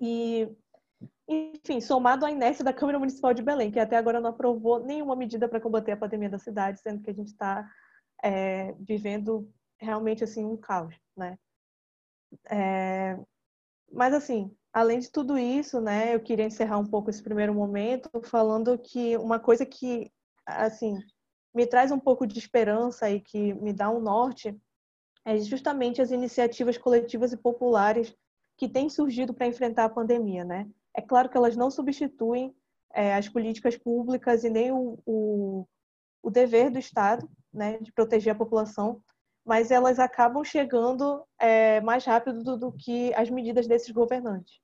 [0.00, 0.48] E,
[1.28, 5.16] enfim, somado à inércia da Câmara Municipal de Belém, que até agora não aprovou nenhuma
[5.16, 7.68] medida para combater a pandemia da cidade, sendo que a gente está
[8.22, 11.38] é, vivendo realmente assim um caos, né?
[12.50, 13.18] É,
[13.92, 18.10] mas assim, além de tudo isso, né, eu queria encerrar um pouco esse primeiro momento
[18.24, 20.10] falando que uma coisa que
[20.46, 20.98] assim,
[21.54, 24.58] me traz um pouco de esperança e que me dá um norte
[25.24, 28.14] é justamente as iniciativas coletivas e populares
[28.56, 30.68] que têm surgido para enfrentar a pandemia, né?
[30.94, 32.54] É claro que elas não substituem
[32.92, 35.66] é, as políticas públicas e nem o, o,
[36.22, 39.02] o, dever do Estado, né, de proteger a população,
[39.44, 44.60] mas elas acabam chegando é, mais rápido do, do que as medidas desses governantes,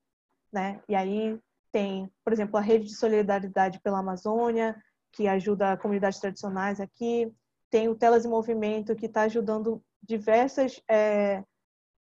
[0.52, 0.80] né?
[0.88, 1.38] E aí
[1.72, 4.80] tem, por exemplo, a rede de solidariedade pela Amazônia,
[5.12, 7.32] que ajuda comunidades tradicionais aqui.
[7.70, 11.44] Tem o Telas em Movimento, que está ajudando diversas, é,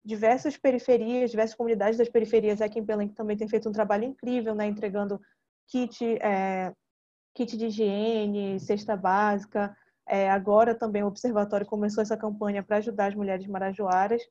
[0.04, 4.04] diversas periferias, diversas comunidades das periferias aqui em Belém, que também tem feito um trabalho
[4.04, 5.20] incrível, né, entregando
[5.68, 6.72] kit, é,
[7.34, 9.76] kit de higiene, cesta básica.
[10.06, 14.22] É, agora também o Observatório começou essa campanha para ajudar as mulheres marajoaras.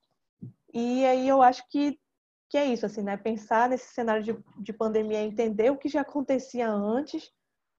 [0.74, 1.98] E aí eu acho que,
[2.50, 3.16] que é isso, assim, né?
[3.16, 7.32] Pensar nesse cenário de, de pandemia, entender o que já acontecia antes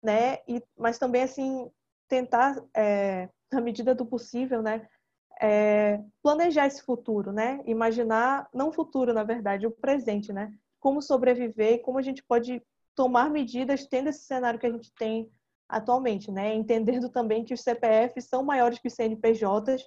[0.03, 0.39] né?
[0.49, 1.71] E, mas também assim
[2.09, 4.87] tentar, é, na medida do possível, né?
[5.43, 7.63] É, planejar esse futuro, né?
[7.65, 10.53] Imaginar, não o futuro, na verdade, o presente, né?
[10.79, 12.63] Como sobreviver e como a gente pode
[12.95, 15.31] tomar medidas tendo esse cenário que a gente tem
[15.69, 16.55] atualmente, né?
[16.55, 19.83] Entendendo também que os CPFs são maiores que os CNPJs,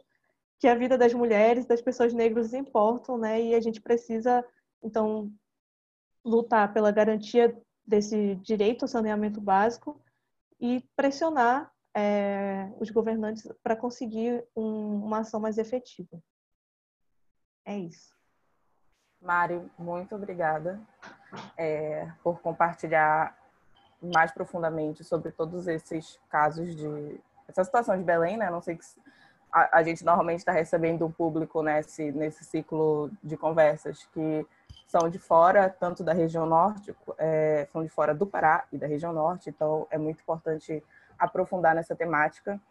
[0.59, 3.41] que a vida das mulheres, das pessoas negras importam, né?
[3.41, 4.43] E a gente precisa,
[4.81, 5.31] então,
[6.25, 10.01] lutar pela garantia desse direito ao saneamento básico
[10.63, 16.23] e pressionar é, os governantes para conseguir um, uma ação mais efetiva.
[17.65, 18.15] É isso.
[19.21, 20.79] Mari, muito obrigada
[21.57, 23.37] é, por compartilhar
[24.01, 28.49] mais profundamente sobre todos esses casos de essa situação de Belém, né?
[28.49, 28.85] Não sei que
[29.51, 34.47] a, a gente normalmente está recebendo um público nesse nesse ciclo de conversas que
[34.93, 38.85] são de fora, tanto da região norte, é, são de fora do Pará e da
[38.85, 40.83] região norte, então é muito importante
[41.17, 42.61] aprofundar nessa temática.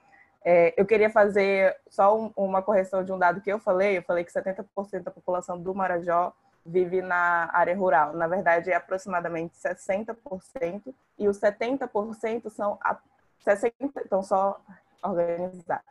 [0.45, 3.99] É, eu queria fazer só um, uma correção de um dado que eu falei.
[3.99, 6.33] Eu falei que 70% da população do Marajó
[6.65, 8.13] vive na área rural.
[8.13, 12.97] Na verdade, é aproximadamente 60%, e os 70% são a,
[13.45, 13.73] 60%,
[14.07, 14.61] então só
[15.03, 15.83] organizar.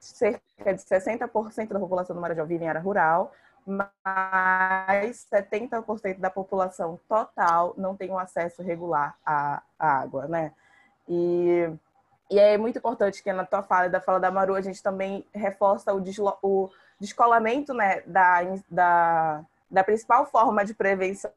[0.00, 3.32] Cerca de 60% da população do Marajó vive em área rural,
[3.66, 10.52] mas 70% da população total não tem um acesso regular à, à água, né?
[11.08, 11.70] E,
[12.30, 14.82] e é muito importante que na tua fala e da fala da Maru a gente
[14.82, 21.30] também reforça o, deslo, o descolamento né, da, da, da principal forma de prevenção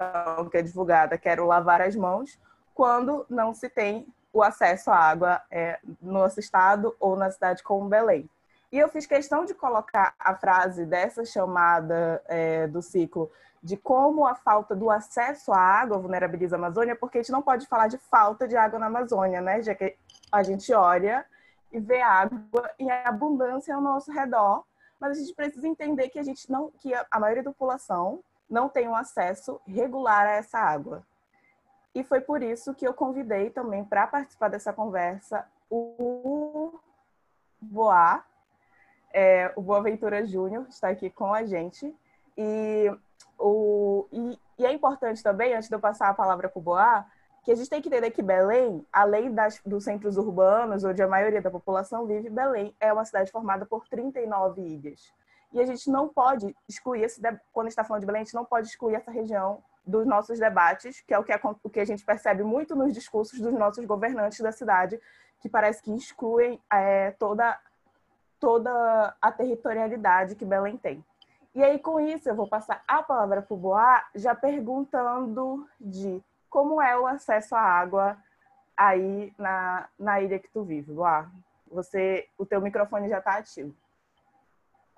[0.49, 2.39] que é divulgada, que era o lavar as mãos,
[2.73, 7.63] quando não se tem o acesso à água é, no nosso estado ou na cidade
[7.63, 8.29] como Belém.
[8.71, 14.27] E eu fiz questão de colocar a frase dessa chamada é, do ciclo de como
[14.27, 17.87] a falta do acesso à água vulnerabiliza a Amazônia, porque a gente não pode falar
[17.87, 19.59] de falta de água na Amazônia, né?
[19.63, 19.97] Já que
[20.31, 21.25] a gente olha
[21.71, 24.63] e vê água em abundância ao nosso redor,
[24.99, 28.69] mas a gente precisa entender que a gente não, que a maioria da população não
[28.69, 31.03] tem um acesso regular a essa água.
[31.95, 36.79] E foi por isso que eu convidei também para participar dessa conversa o
[37.59, 38.23] Boa,
[39.15, 41.95] é, o Boaventura Júnior está aqui com a gente.
[42.37, 42.93] E,
[43.39, 47.05] o, e, e, é importante também, antes de eu passar a palavra para o Boa,
[47.41, 51.07] que a gente tem que entender que Belém, além das, dos centros urbanos, onde a
[51.07, 55.13] maioria da população vive, Belém é uma cidade formada por 39 ilhas.
[55.53, 57.21] E a gente não pode excluir, esse,
[57.53, 60.99] quando está falando de Belém, a gente não pode excluir essa região dos nossos debates,
[61.07, 61.31] que é o que,
[61.63, 64.99] o que a gente percebe muito nos discursos dos nossos governantes da cidade,
[65.39, 67.57] que parece que excluem é, toda
[68.45, 71.03] toda a territorialidade que Belém tem.
[71.55, 76.21] E aí, com isso, eu vou passar a palavra para o Boá, já perguntando de
[76.47, 78.15] como é o acesso à água
[78.77, 80.93] aí na, na ilha que tu vive.
[80.93, 81.27] Boá,
[81.71, 83.73] você, o teu microfone já está ativo.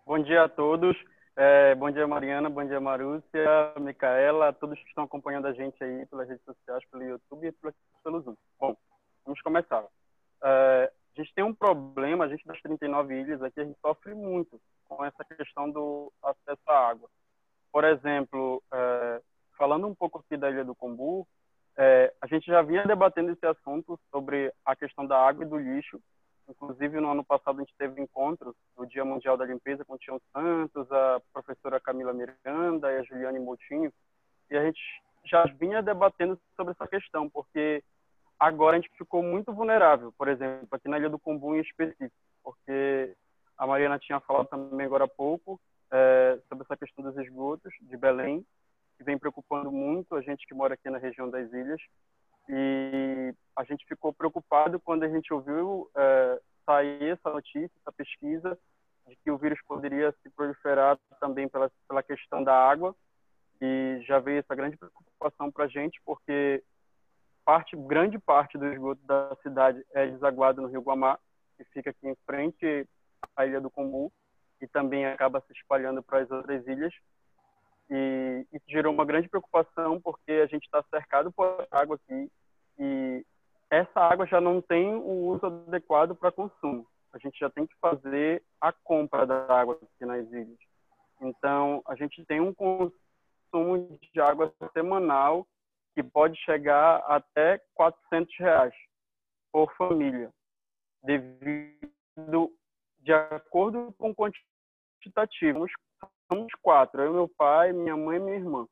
[0.05, 0.97] Bom dia a todos.
[1.37, 2.49] É, bom dia, Mariana.
[2.49, 7.03] Bom dia, Marúcia, Micaela, todos que estão acompanhando a gente aí pelas redes sociais, pelo
[7.03, 7.71] YouTube e
[8.03, 8.35] pelo Zoom.
[8.59, 8.75] Bom,
[9.23, 9.85] vamos começar.
[10.43, 10.76] É,
[11.17, 14.59] a gente tem um problema, a gente das 39 ilhas aqui, a gente sofre muito
[14.87, 17.09] com essa questão do acesso à água.
[17.71, 19.21] Por exemplo, é,
[19.57, 21.27] falando um pouco aqui da Ilha do Combu,
[21.75, 25.57] é, a gente já vinha debatendo esse assunto sobre a questão da água e do
[25.57, 25.99] lixo.
[26.47, 29.97] Inclusive, no ano passado, a gente teve encontros no Dia Mundial da Limpeza com o
[29.97, 33.91] Tião Santos, a professora Camila Miranda e a Juliane Moutinho.
[34.49, 34.79] E a gente
[35.25, 37.83] já vinha debatendo sobre essa questão, porque
[38.39, 42.15] Agora a gente ficou muito vulnerável, por exemplo, aqui na Ilha do Combu em específico,
[42.43, 43.15] porque
[43.57, 45.59] a Mariana tinha falado também agora há pouco
[45.91, 48.45] é, sobre essa questão dos esgotos de Belém,
[48.97, 51.81] que vem preocupando muito a gente que mora aqui na região das ilhas.
[52.49, 58.57] E a gente ficou preocupado quando a gente ouviu é, sair essa notícia, essa pesquisa,
[59.07, 62.95] de que o vírus poderia se proliferar também pela, pela questão da água.
[63.61, 66.63] E já veio essa grande preocupação para a gente, porque
[67.47, 71.17] parte, grande parte do esgoto da cidade é desaguado no Rio Guamá,
[71.55, 72.85] que fica aqui em frente
[73.37, 74.11] à Ilha do Combu,
[74.59, 76.93] e também acaba se espalhando para as outras ilhas.
[77.89, 82.29] E isso gerou uma grande preocupação, porque a gente está cercado por água aqui,
[82.77, 83.25] e
[83.69, 86.85] essa água já não tem o uso adequado para consumo.
[87.13, 90.59] A gente já tem que fazer a compra da água aqui nas ilhas.
[91.21, 95.47] Então, a gente tem um consumo de água semanal
[95.97, 98.73] que pode chegar até 400 reais
[99.51, 100.31] por família,
[101.01, 102.53] devido
[102.99, 105.65] de acordo com o quantitativo.
[106.31, 108.67] Somos quatro, eu, meu pai, minha mãe e minha irmã.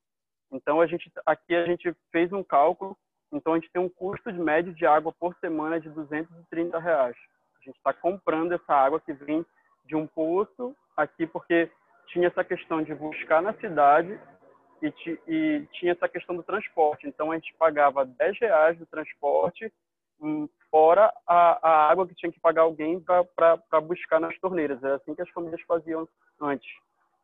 [0.51, 2.95] Então a gente aqui a gente fez um cálculo.
[3.33, 7.17] Então a gente tem um custo de médio de água por semana de 230 reais.
[7.59, 9.43] A gente está comprando essa água que vem
[9.83, 11.71] de um poço aqui porque
[12.05, 14.19] tinha essa questão de buscar na cidade
[14.87, 17.07] e, e, tinha essa questão do transporte.
[17.07, 19.71] Então a gente pagava 10 reais do transporte,
[20.19, 24.83] hum, fora a, a água que tinha que pagar alguém para buscar nas torneiras.
[24.83, 26.07] Era assim que as famílias faziam
[26.39, 26.69] antes.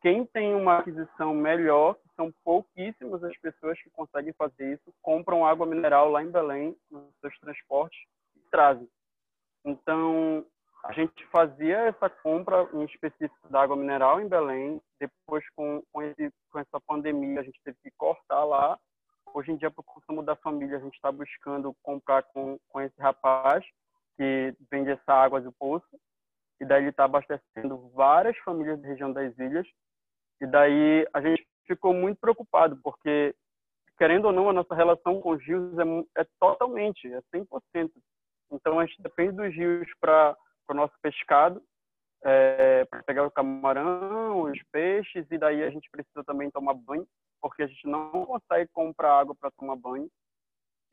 [0.01, 5.65] Quem tem uma aquisição melhor, são pouquíssimas as pessoas que conseguem fazer isso, compram água
[5.65, 7.99] mineral lá em Belém, nos seus transportes,
[8.35, 8.89] e trazem.
[9.63, 10.43] Então,
[10.83, 14.81] a gente fazia essa compra em específico da água mineral em Belém.
[14.99, 18.79] Depois, com, com, esse, com essa pandemia, a gente teve que cortar lá.
[19.33, 22.81] Hoje em dia, para o consumo da família, a gente está buscando comprar com, com
[22.81, 23.63] esse rapaz
[24.17, 25.87] que vende essa água do poço.
[26.59, 29.67] E daí ele está abastecendo várias famílias da região das ilhas.
[30.41, 33.35] E daí a gente ficou muito preocupado, porque,
[33.97, 37.91] querendo ou não, a nossa relação com os rios é, é totalmente, é 100%.
[38.51, 40.35] Então, a gente depende dos rios para
[40.65, 41.61] para o nosso pescado,
[42.23, 47.07] é, para pegar o camarão, os peixes, e daí a gente precisa também tomar banho,
[47.41, 50.09] porque a gente não consegue comprar água para tomar banho.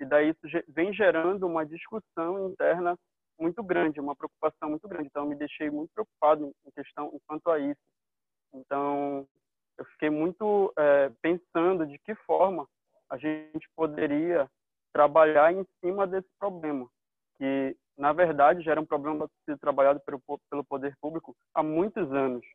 [0.01, 2.97] E daí isso vem gerando uma discussão interna
[3.39, 5.09] muito grande, uma preocupação muito grande.
[5.09, 7.81] Então, eu me deixei muito preocupado em questão quanto a isso.
[8.53, 9.27] Então,
[9.77, 12.66] eu fiquei muito é, pensando de que forma
[13.09, 14.49] a gente poderia
[14.93, 16.89] trabalhar em cima desse problema,
[17.37, 22.11] que na verdade já era um problema sido trabalhado pelo, pelo poder público há muitos
[22.13, 22.47] anos.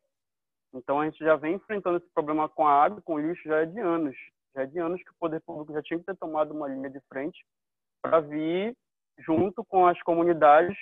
[0.73, 3.61] Então a gente já vem enfrentando esse problema com a água, com o lixo já
[3.61, 4.15] é de anos,
[4.55, 6.89] já é de anos que o poder público já tinha que ter tomado uma linha
[6.89, 7.45] de frente
[8.01, 8.75] para vir
[9.19, 10.75] junto com as comunidades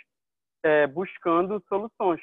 [0.63, 2.21] é, buscando soluções.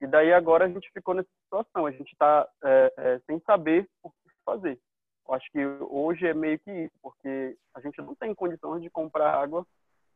[0.00, 3.88] E daí agora a gente ficou nessa situação, a gente está é, é, sem saber
[4.02, 4.78] o que fazer.
[5.26, 8.88] Eu acho que hoje é meio que isso, porque a gente não tem condições de
[8.88, 9.66] comprar água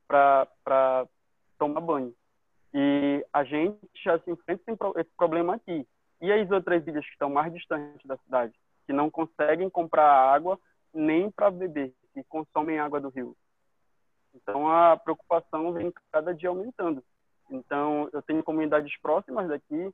[0.07, 0.47] para
[1.61, 2.15] tomar banho.
[2.73, 4.63] E a gente já se enfrenta
[4.97, 5.87] esse problema aqui.
[6.21, 8.55] E as outras ilhas que estão mais distantes da cidade,
[8.87, 10.59] que não conseguem comprar água
[10.93, 13.37] nem para beber, que consomem água do rio.
[14.35, 17.03] Então a preocupação vem cada dia aumentando.
[17.51, 19.93] Então eu tenho comunidades próximas daqui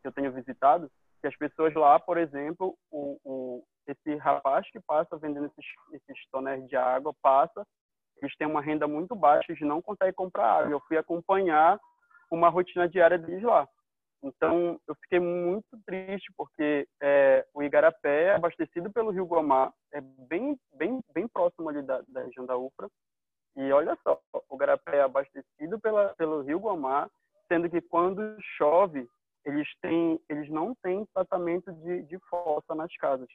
[0.00, 0.90] que eu tenho visitado,
[1.20, 6.26] que as pessoas lá, por exemplo, o, o esse rapaz que passa vendendo esses, esses
[6.30, 7.66] tonéis de água passa,
[8.20, 10.72] eles têm uma renda muito baixa, eles não conseguem comprar água.
[10.72, 11.78] Eu fui acompanhar
[12.30, 13.68] uma rotina diária deles lá.
[14.22, 20.00] Então, eu fiquei muito triste porque é, o Igarapé é abastecido pelo Rio Guamá, é
[20.00, 22.88] bem, bem, bem próximo ali da, da região da UFRA,
[23.58, 27.10] e olha só, o garapé é abastecido pela, pelo Rio Guamá,
[27.48, 29.08] sendo que quando chove,
[29.44, 33.28] eles, têm, eles não têm tratamento de, de fossa nas casas.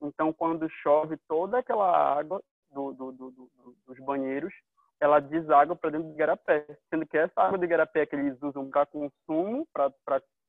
[0.00, 2.42] Então, quando chove, toda aquela água
[2.72, 3.50] do, do, do,
[3.86, 4.52] dos banheiros,
[5.00, 8.70] ela deságua para dentro do garapé, sendo que essa água do garapé que eles usam
[8.70, 9.90] para consumo, pra,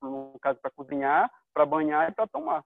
[0.01, 2.63] no caso para cozinhar, para banhar e para tomar.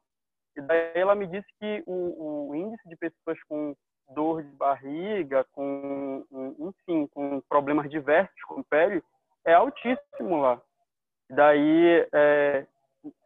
[0.55, 3.75] E daí ela me disse que o, o índice de pessoas com
[4.09, 6.25] dor de barriga, com,
[6.59, 9.03] enfim, com problemas diversos com pele,
[9.45, 10.61] é altíssimo lá.
[11.29, 12.65] Daí, é,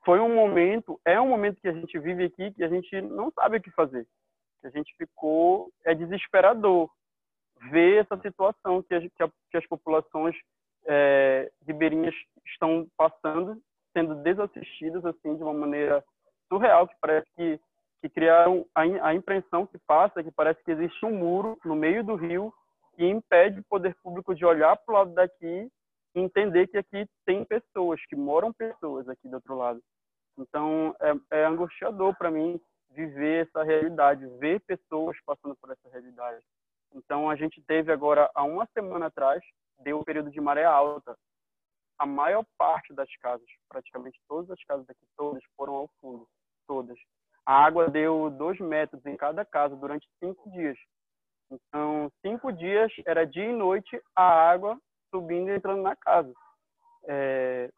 [0.04, 3.32] foi um momento, é um momento que a gente vive aqui que a gente não
[3.32, 4.06] sabe o que fazer.
[4.62, 6.90] Que a gente ficou, é desesperador
[7.70, 10.36] ver essa situação que, a, que, a, que as populações
[10.86, 13.62] é, ribeirinhas estão passando,
[13.94, 16.04] sendo desassistidas assim de uma maneira
[16.48, 17.60] surreal, que parece que
[18.02, 22.04] que criaram a, a impressão que passa que parece que existe um muro no meio
[22.04, 22.52] do rio
[22.96, 25.70] que impede o poder público de olhar para o lado daqui
[26.16, 29.82] e entender que aqui tem pessoas, que moram pessoas aqui do outro lado.
[30.38, 32.60] Então, é, é angustiador para mim
[32.92, 36.44] viver essa realidade, ver pessoas passando por essa realidade.
[36.94, 39.42] Então, a gente teve agora, há uma semana atrás,
[39.80, 41.18] deu o período de maré alta.
[41.98, 46.28] A maior parte das casas, praticamente todas as casas aqui, todas foram ao fundo,
[46.68, 46.98] todas.
[47.46, 50.78] A água deu dois metros em cada casa durante cinco dias.
[51.50, 54.80] Então, cinco dias era dia e noite a água
[55.10, 56.34] subindo e entrando na casa.
[57.08, 57.70] É,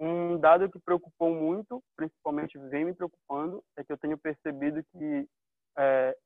[0.00, 5.28] um dado que preocupou muito, principalmente vem me preocupando, é que eu tenho percebido que
[5.76, 6.16] é,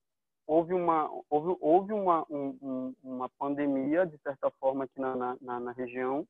[0.46, 5.72] houve uma houve, houve uma um, uma pandemia de certa forma aqui na, na, na
[5.72, 6.24] região.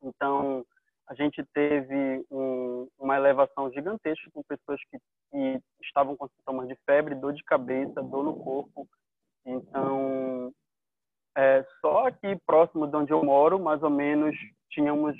[0.00, 0.64] Então
[1.08, 4.98] a gente teve um, uma elevação gigantesca com pessoas que,
[5.30, 8.88] que, estavam com sintomas de febre, dor de cabeça, dor no corpo.
[9.44, 10.52] Então,
[11.36, 14.36] é, só aqui próximo de onde eu moro, mais ou menos,
[14.68, 15.16] tínhamos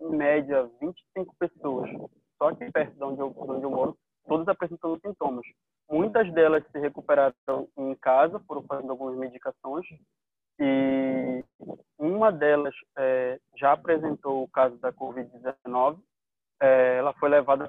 [0.00, 1.90] em média 25 pessoas.
[2.38, 3.96] Só aqui perto de onde eu, de onde eu moro,
[4.26, 5.44] todas apresentando sintomas.
[5.90, 7.34] Muitas delas se recuperaram
[7.76, 9.86] em casa, foram fazendo algumas medicações,
[10.60, 11.42] e
[11.98, 15.98] uma delas é, já apresentou o caso da Covid-19.
[16.62, 17.66] É, ela foi levada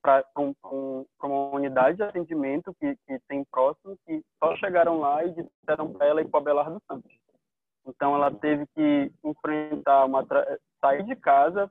[0.00, 5.24] para um, um, uma unidade de atendimento que, que tem próximo, que só chegaram lá
[5.24, 7.12] e disseram para ela ir para Belar Santos.
[7.88, 10.24] Então, ela teve que enfrentar uma
[10.80, 11.70] sair de casa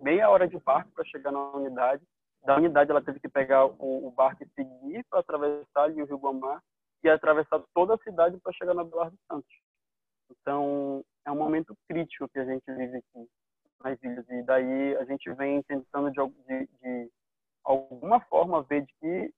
[0.00, 2.02] meia hora de barco para chegar na unidade.
[2.42, 6.06] Da unidade, ela teve que pegar o, o barco e seguir para atravessar ali o
[6.06, 6.62] Rio Guamá
[7.04, 9.50] e atravessar toda a cidade para chegar na Belar Santos.
[10.30, 13.28] Então, é um momento crítico que a gente vive aqui
[13.84, 14.28] nas ilhas.
[14.30, 17.10] E daí a gente vem tentando, de, de, de
[17.62, 19.34] alguma forma, ver de que,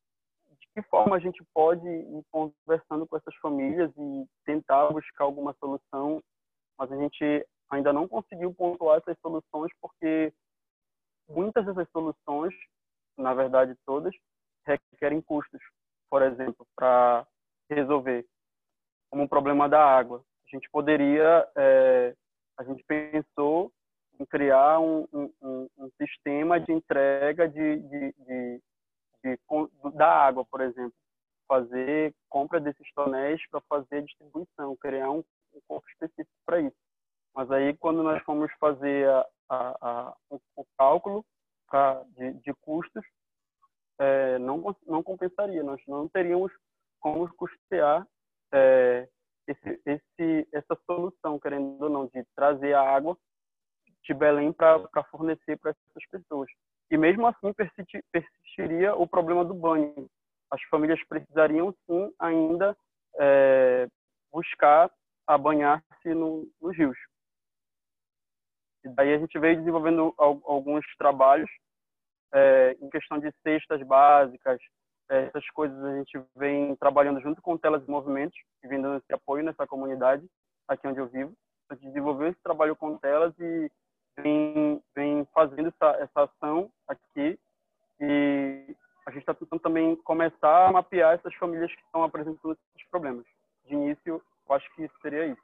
[0.75, 6.23] que forma a gente pode ir conversando com essas famílias e tentar buscar alguma solução.
[6.79, 10.33] Mas a gente ainda não conseguiu pontuar essas soluções porque
[11.29, 12.55] muitas dessas soluções,
[13.17, 14.15] na verdade todas,
[14.67, 15.61] requerem custos,
[16.11, 17.27] por exemplo, para
[17.71, 18.27] resolver,
[19.11, 22.15] como o problema da água gente poderia, é,
[22.59, 23.73] a gente pensou
[24.21, 28.61] em criar um, um, um sistema de entrega de, de, de,
[29.23, 29.39] de,
[29.95, 30.95] da água, por exemplo.
[31.49, 36.77] Fazer compra desses tonéis para fazer distribuição, criar um, um corpo específico para isso.
[37.35, 41.25] Mas aí, quando nós fomos fazer a, a, a, o, o, cálculo
[42.17, 43.05] de, de custos,
[43.99, 46.53] é, não, não compensaria, nós não teríamos
[47.01, 48.07] como custear
[48.53, 49.09] é,
[49.47, 53.17] esse, esse, essa solução, querendo ou não, de trazer a água
[54.05, 56.51] de Belém para fornecer para essas pessoas.
[56.91, 58.05] E mesmo assim persistir,
[58.83, 60.09] persistiria o problema do banho.
[60.51, 62.77] As famílias precisariam sim ainda
[63.19, 63.87] é,
[64.33, 64.91] buscar
[65.41, 66.99] banhar-se no, nos rios.
[68.85, 71.49] E daí a gente veio desenvolvendo alguns trabalhos
[72.35, 74.61] é, em questão de cestas básicas,
[75.11, 78.99] é, essas coisas a gente vem trabalhando junto com Telas e Movimentos, que vem dando
[78.99, 80.27] esse apoio nessa comunidade,
[80.69, 81.33] aqui onde eu vivo.
[90.13, 93.25] Começar a mapear essas famílias que estão apresentando esses problemas.
[93.65, 95.43] De início, eu acho que seria isso.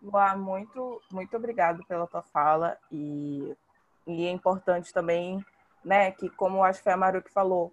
[0.00, 3.54] Boa, muito, muito obrigado pela tua fala e,
[4.06, 5.44] e é importante também,
[5.84, 7.70] né, que como acho que foi a Maru que falou,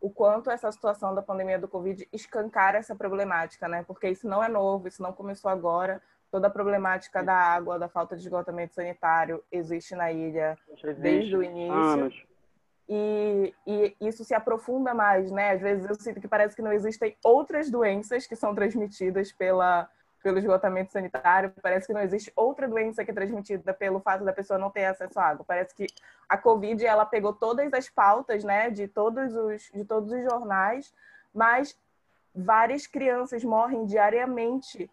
[0.00, 4.42] o quanto essa situação da pandemia do Covid escancara essa problemática, né, porque isso não
[4.42, 6.00] é novo, isso não começou agora,
[6.30, 11.36] toda a problemática da água, da falta de esgotamento sanitário existe na ilha existe desde
[11.36, 11.72] o início.
[11.72, 12.29] Anos.
[12.92, 15.52] E, e, isso se aprofunda mais, né?
[15.52, 19.88] Às vezes eu sinto que parece que não existem outras doenças que são transmitidas pela,
[20.20, 21.52] pelo esgotamento sanitário.
[21.62, 24.86] Parece que não existe outra doença que é transmitida pelo fato da pessoa não ter
[24.86, 25.44] acesso à água.
[25.46, 25.86] Parece que
[26.28, 30.92] a Covid ela pegou todas as pautas, né, de todos os de todos os jornais,
[31.32, 31.78] mas
[32.34, 34.90] várias crianças morrem diariamente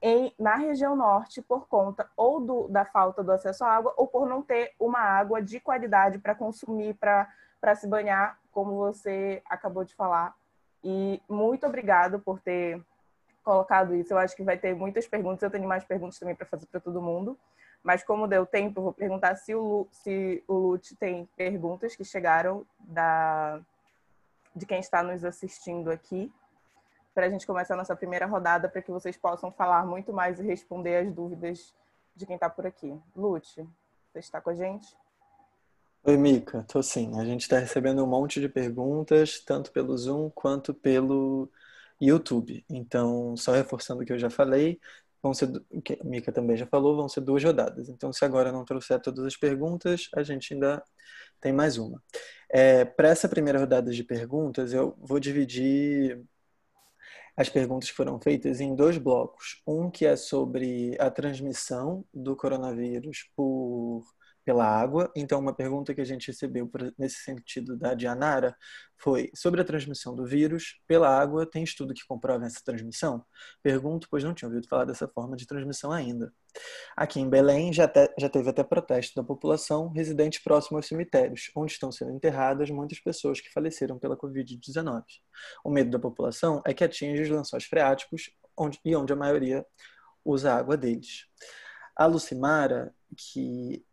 [0.00, 4.06] em, na região norte por conta ou do, da falta do acesso à água ou
[4.06, 9.84] por não ter uma água de qualidade para consumir, para se banhar, como você acabou
[9.84, 10.34] de falar.
[10.84, 12.80] E muito obrigado por ter
[13.42, 14.12] colocado isso.
[14.12, 15.42] Eu acho que vai ter muitas perguntas.
[15.42, 17.38] Eu tenho mais perguntas também para fazer para todo mundo.
[17.82, 22.04] Mas como deu tempo, vou perguntar se o, Lu, se o Lute tem perguntas que
[22.04, 23.60] chegaram da,
[24.54, 26.32] de quem está nos assistindo aqui,
[27.16, 30.38] para a gente começar a nossa primeira rodada, para que vocês possam falar muito mais
[30.38, 31.74] e responder as dúvidas
[32.14, 32.94] de quem está por aqui.
[33.16, 33.66] Lute,
[34.12, 34.86] você está com a gente?
[36.04, 37.18] Oi, Mica, tô sim.
[37.18, 41.50] A gente está recebendo um monte de perguntas, tanto pelo Zoom quanto pelo
[41.98, 42.62] YouTube.
[42.68, 44.78] Então, só reforçando o que eu já falei,
[45.22, 47.88] vão ser, o que a Mica também já falou, vão ser duas rodadas.
[47.88, 50.84] Então, se agora não trouxer todas as perguntas, a gente ainda
[51.40, 51.98] tem mais uma.
[52.50, 56.22] É, Para essa primeira rodada de perguntas, eu vou dividir
[57.36, 59.62] as perguntas foram feitas em dois blocos.
[59.66, 64.04] Um que é sobre a transmissão do coronavírus por
[64.46, 65.10] pela água.
[65.16, 68.56] Então, uma pergunta que a gente recebeu nesse sentido da Dianara
[68.96, 71.44] foi sobre a transmissão do vírus pela água.
[71.44, 73.26] Tem estudo que comprova essa transmissão?
[73.60, 76.32] Pergunto, pois não tinha ouvido falar dessa forma de transmissão ainda.
[76.96, 81.50] Aqui em Belém já, te, já teve até protesto da população residente próximo aos cemitérios,
[81.56, 85.02] onde estão sendo enterradas muitas pessoas que faleceram pela Covid-19.
[85.64, 89.66] O medo da população é que atinja os lençóis freáticos onde, e onde a maioria
[90.24, 91.26] usa a água deles.
[91.96, 93.84] A Lucimara, que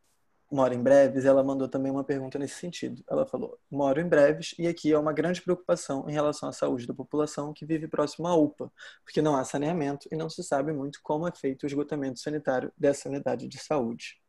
[0.53, 3.03] mora em Breves, ela mandou também uma pergunta nesse sentido.
[3.09, 6.85] Ela falou: moro em Breves e aqui é uma grande preocupação em relação à saúde
[6.85, 8.71] da população que vive próximo à UPA,
[9.03, 12.71] porque não há saneamento e não se sabe muito como é feito o esgotamento sanitário
[12.77, 14.21] dessa unidade de saúde.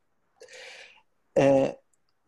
[1.37, 1.79] É,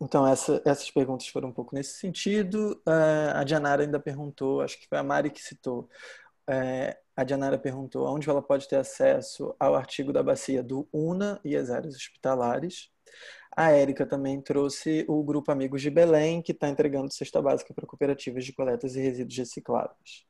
[0.01, 2.81] então, essa, essas perguntas foram um pouco nesse sentido.
[2.87, 5.89] Uh, a Dianara ainda perguntou, acho que foi a Mari que citou.
[6.49, 11.41] É, a Dianara perguntou onde ela pode ter acesso ao artigo da bacia do UNA
[11.45, 12.91] e as áreas hospitalares.
[13.57, 17.87] A Érica também trouxe o grupo Amigos de Belém, que está entregando cesta básica para
[17.87, 20.27] cooperativas de coletas e resíduos recicláveis.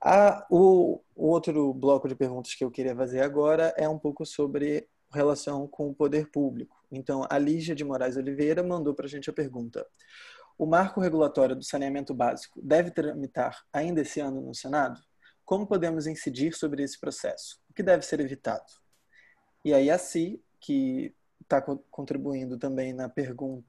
[0.00, 4.24] A, o, o, outro bloco de perguntas que eu queria fazer agora é um pouco
[4.24, 6.76] sobre relação com o poder público.
[6.92, 9.84] Então, a Lígia de Moraes Oliveira mandou para a gente a pergunta:
[10.56, 15.00] O marco regulatório do saneamento básico deve tramitar ainda esse ano no Senado?
[15.44, 17.58] Como podemos incidir sobre esse processo?
[17.68, 18.66] O que deve ser evitado?
[19.64, 21.12] E aí a Si, que
[21.48, 23.66] está contribuindo também na pergunta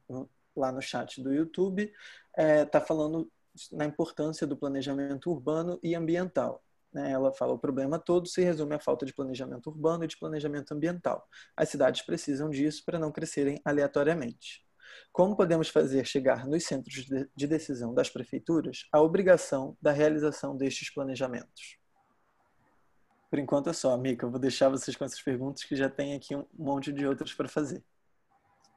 [0.56, 3.32] lá no chat do YouTube, está é, tá falando
[3.72, 6.62] na importância do planejamento urbano e ambiental.
[6.94, 7.12] Né?
[7.12, 10.74] Ela fala o problema todo se resume à falta de planejamento urbano e de planejamento
[10.74, 11.28] ambiental.
[11.56, 14.66] As cidades precisam disso para não crescerem aleatoriamente.
[15.12, 17.06] Como podemos fazer chegar nos centros
[17.36, 21.78] de decisão das prefeituras a obrigação da realização destes planejamentos?
[23.30, 24.26] Por enquanto é só, Mica.
[24.26, 27.34] Eu vou deixar vocês com essas perguntas que já tem aqui um monte de outras
[27.34, 27.84] para fazer.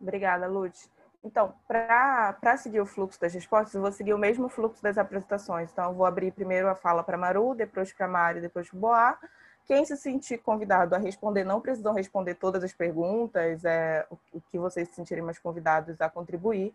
[0.00, 0.90] Obrigada, Lute.
[1.24, 5.70] Então, para seguir o fluxo das respostas, eu vou seguir o mesmo fluxo das apresentações.
[5.70, 9.18] Então, eu vou abrir primeiro a fala para Maru, depois para Mari, depois para Boá.
[9.64, 14.59] Quem se sentir convidado a responder, não precisam responder todas as perguntas, é, o, que
[14.59, 16.74] vocês se sentirem mais convidados a contribuir.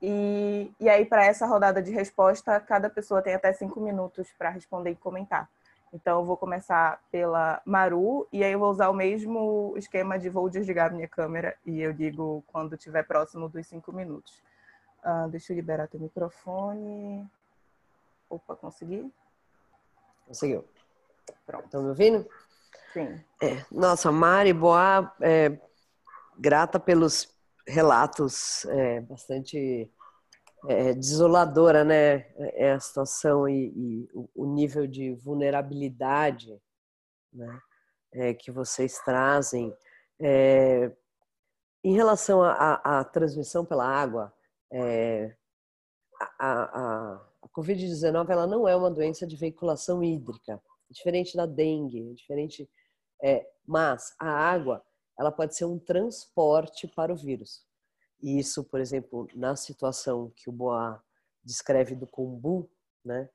[0.00, 4.48] E, e aí, para essa rodada de resposta, cada pessoa tem até cinco minutos para
[4.50, 5.50] responder e comentar.
[5.92, 10.28] Então, eu vou começar pela Maru, e aí eu vou usar o mesmo esquema de
[10.28, 14.40] vou desligar minha câmera e eu digo quando estiver próximo dos cinco minutos.
[15.04, 17.28] Uh, deixa eu liberar teu microfone.
[18.28, 19.12] Opa, consegui?
[20.26, 20.64] Conseguiu.
[21.44, 21.64] Pronto.
[21.64, 22.28] Estão me ouvindo?
[22.92, 23.20] Sim.
[23.42, 25.58] É, nossa, Mari Boa, é,
[26.38, 27.34] grata pelos
[27.66, 29.90] relatos é, bastante
[30.68, 32.26] é, desoladora, né?
[32.54, 36.60] É a situação e, e o nível de vulnerabilidade
[37.32, 37.60] né?
[38.12, 39.74] É, que vocês trazem.
[40.20, 40.92] É,
[41.82, 44.32] em relação à transmissão pela água,
[44.70, 45.34] é,
[46.38, 52.12] a, a, a Covid-19 ela não é uma doença de veiculação hídrica, diferente da dengue,
[52.14, 52.68] diferente,
[53.22, 54.84] é, mas a água
[55.18, 57.64] ela pode ser um transporte para o vírus.
[58.22, 61.02] E isso, por exemplo, na situação que o Boa
[61.42, 62.70] descreve do kombu,
[63.04, 63.28] né,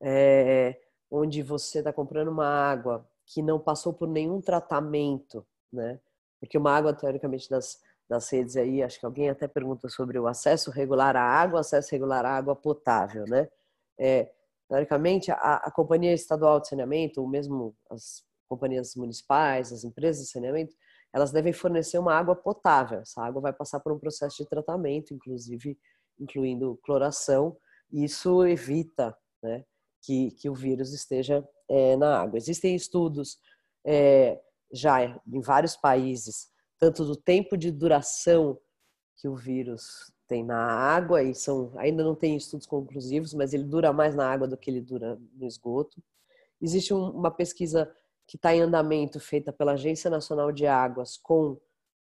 [0.00, 0.80] é,
[1.10, 6.00] onde você está comprando uma água que não passou por nenhum tratamento, né,
[6.40, 10.26] porque uma água teoricamente das das redes aí, acho que alguém até pergunta sobre o
[10.26, 13.48] acesso regular à água, acesso regular à água potável, né?
[13.98, 14.30] É,
[14.68, 20.30] teoricamente, a, a companhia estadual de saneamento, ou mesmo as companhias municipais, as empresas de
[20.30, 20.74] saneamento,
[21.14, 22.98] elas devem fornecer uma água potável.
[22.98, 25.78] Essa água vai passar por um processo de tratamento, inclusive
[26.18, 27.56] incluindo cloração,
[27.92, 29.64] e isso evita né,
[30.02, 32.36] que, que o vírus esteja é, na água.
[32.36, 33.38] Existem estudos
[33.86, 34.40] é,
[34.72, 38.58] já em vários países tanto do tempo de duração
[39.16, 43.64] que o vírus tem na água e são ainda não tem estudos conclusivos, mas ele
[43.64, 46.02] dura mais na água do que ele dura no esgoto.
[46.60, 47.90] Existe um, uma pesquisa
[48.26, 51.60] que está em andamento feita pela Agência Nacional de Águas com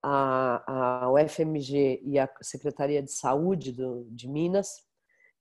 [0.02, 4.82] a, a UFMG e a Secretaria de Saúde do, de Minas,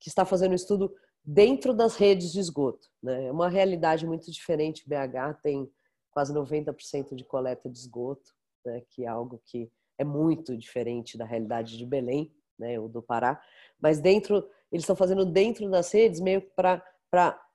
[0.00, 0.94] que está fazendo um estudo
[1.24, 2.88] dentro das redes de esgoto.
[3.02, 3.26] Né?
[3.26, 4.88] É uma realidade muito diferente.
[4.88, 5.70] BH tem
[6.10, 8.32] quase 90% de coleta de esgoto
[8.64, 13.02] né, que é algo que é muito diferente da realidade de Belém, né, ou do
[13.02, 13.40] Pará,
[13.80, 16.82] mas dentro eles estão fazendo dentro das redes meio para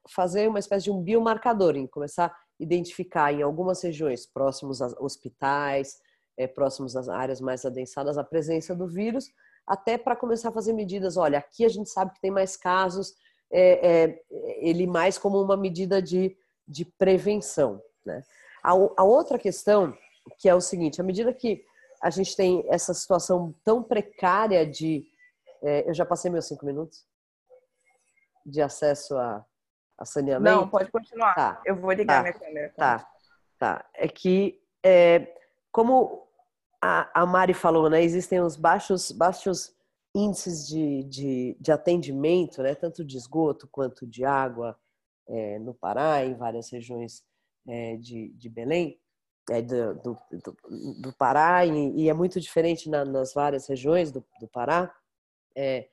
[0.09, 5.99] fazer uma espécie de um biomarcador, em começar identificar em algumas regiões próximos a hospitais,
[6.37, 9.29] é, próximos às áreas mais adensadas a presença do vírus,
[9.65, 11.17] até para começar a fazer medidas.
[11.17, 13.13] Olha, aqui a gente sabe que tem mais casos,
[13.51, 14.23] é, é,
[14.59, 16.35] ele mais como uma medida de,
[16.67, 17.81] de prevenção.
[18.05, 18.23] Né?
[18.63, 19.95] A, a outra questão
[20.37, 21.63] que é o seguinte: à medida que
[22.01, 25.05] a gente tem essa situação tão precária de.
[25.61, 27.05] É, eu já passei meus cinco minutos
[28.45, 29.45] de acesso a,
[29.99, 30.55] a saneamento?
[30.55, 31.35] Não, pode continuar.
[31.35, 31.61] Tá.
[31.65, 32.21] Eu vou ligar tá.
[32.21, 32.73] minha câmera.
[32.75, 33.11] Tá,
[33.57, 33.85] tá.
[33.93, 35.35] É que, é,
[35.71, 36.25] como
[36.81, 39.75] a, a Mari falou, né, existem os baixos, baixos
[40.15, 44.79] índices de, de, de atendimento, né, tanto de esgoto quanto de água
[45.27, 47.23] é, no Pará, em várias regiões
[47.67, 48.99] é, de, de Belém
[49.49, 50.17] é, do, do,
[51.01, 54.93] do, Pará e, e, é muito diferente na, nas várias regiões do, do Pará,
[55.55, 55.87] é,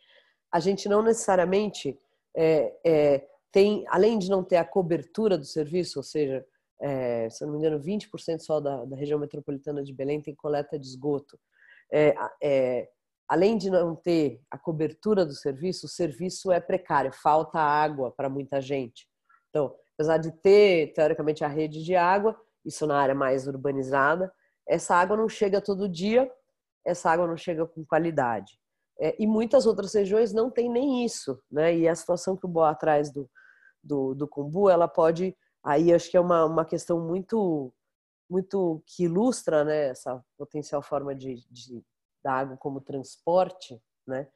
[0.50, 1.98] a gente não necessariamente
[2.34, 6.44] é, é tem, além de não ter a cobertura do serviço, ou seja,
[6.80, 10.78] é, se não me engano, 20% só da, da, região metropolitana de Belém tem coleta
[10.78, 11.38] de esgoto.
[11.92, 12.88] É,
[13.28, 18.28] além de não ter a cobertura do serviço, o serviço é precário, falta água para
[18.28, 19.06] muita gente.
[19.48, 24.32] Então, apesar de ter, teoricamente, a rede de água, isso na área mais urbanizada,
[24.68, 26.30] essa água não chega todo dia,
[26.84, 28.58] essa água não chega com qualidade.
[29.00, 31.76] É, e muitas outras regiões não tem nem isso, né?
[31.76, 33.28] E a situação que o Boa traz do,
[33.86, 37.72] do, do Cumbu, ela pode, aí acho que é uma, uma questão muito,
[38.28, 39.88] muito que ilustra, né?
[39.88, 41.82] Essa potencial forma de, de
[42.22, 44.28] da água como transporte, né?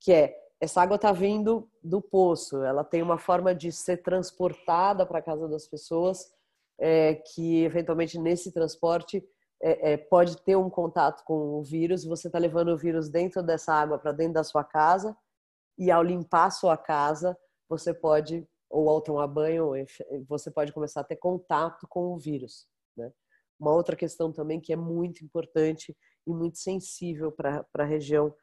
[0.00, 5.06] Que é essa água está vindo do poço, ela tem uma forma de ser transportada
[5.06, 6.30] para a casa das pessoas
[6.78, 9.26] é, que eventualmente nesse transporte
[9.62, 13.42] é, é, pode ter um contato com o vírus, você está levando o vírus dentro
[13.42, 15.16] dessa água para dentro da sua casa
[15.78, 17.34] e ao limpar a sua casa
[17.66, 19.72] você pode ou ao tomar banho
[20.28, 22.68] você pode começar a ter contato com o vírus.
[22.96, 23.12] Né?
[23.58, 25.96] Uma outra questão também que é muito importante
[26.26, 28.34] e muito sensível para a região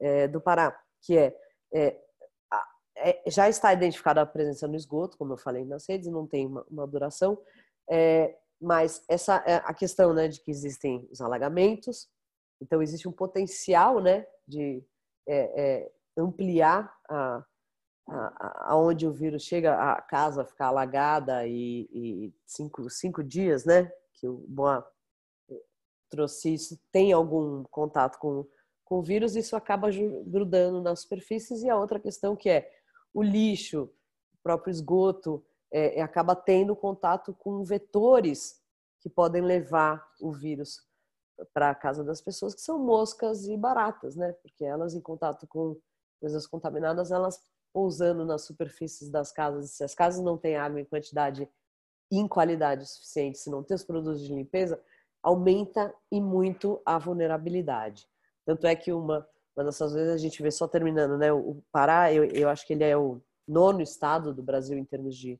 [0.00, 1.36] é, do Pará, que é,
[1.72, 2.00] é,
[2.96, 6.46] é, já está identificada a presença no esgoto, como eu falei nas redes, não tem
[6.46, 7.40] uma, uma duração,
[7.88, 12.08] é, mas essa é a questão, né, de que existem os alagamentos,
[12.60, 14.84] então existe um potencial, né, de
[15.28, 17.44] é, ampliar a,
[18.08, 24.26] aonde o vírus chega, a casa ficar alagada e, e cinco, cinco dias, né, que
[24.26, 24.86] o Boa
[26.08, 28.46] trouxe isso, tem algum contato com,
[28.84, 29.88] com o vírus, isso acaba
[30.26, 31.62] grudando nas superfícies.
[31.62, 32.70] E a outra questão que é
[33.12, 33.90] o lixo,
[34.32, 38.62] o próprio esgoto, é, acaba tendo contato com vetores
[39.00, 40.80] que podem levar o vírus
[41.52, 44.32] para a casa das pessoas, que são moscas e baratas, né?
[44.42, 45.76] Porque elas, em contato com
[46.20, 47.40] coisas contaminadas, elas
[47.72, 51.48] pousando nas superfícies das casas, se as casas não têm água em quantidade
[52.10, 54.82] e em qualidade suficiente, se não tem os produtos de limpeza,
[55.22, 58.08] aumenta e muito a vulnerabilidade.
[58.46, 61.32] Tanto é que uma, uma dessas vezes a gente vê só terminando, né?
[61.32, 65.16] O Pará, eu, eu acho que ele é o nono estado do Brasil em termos
[65.16, 65.38] de,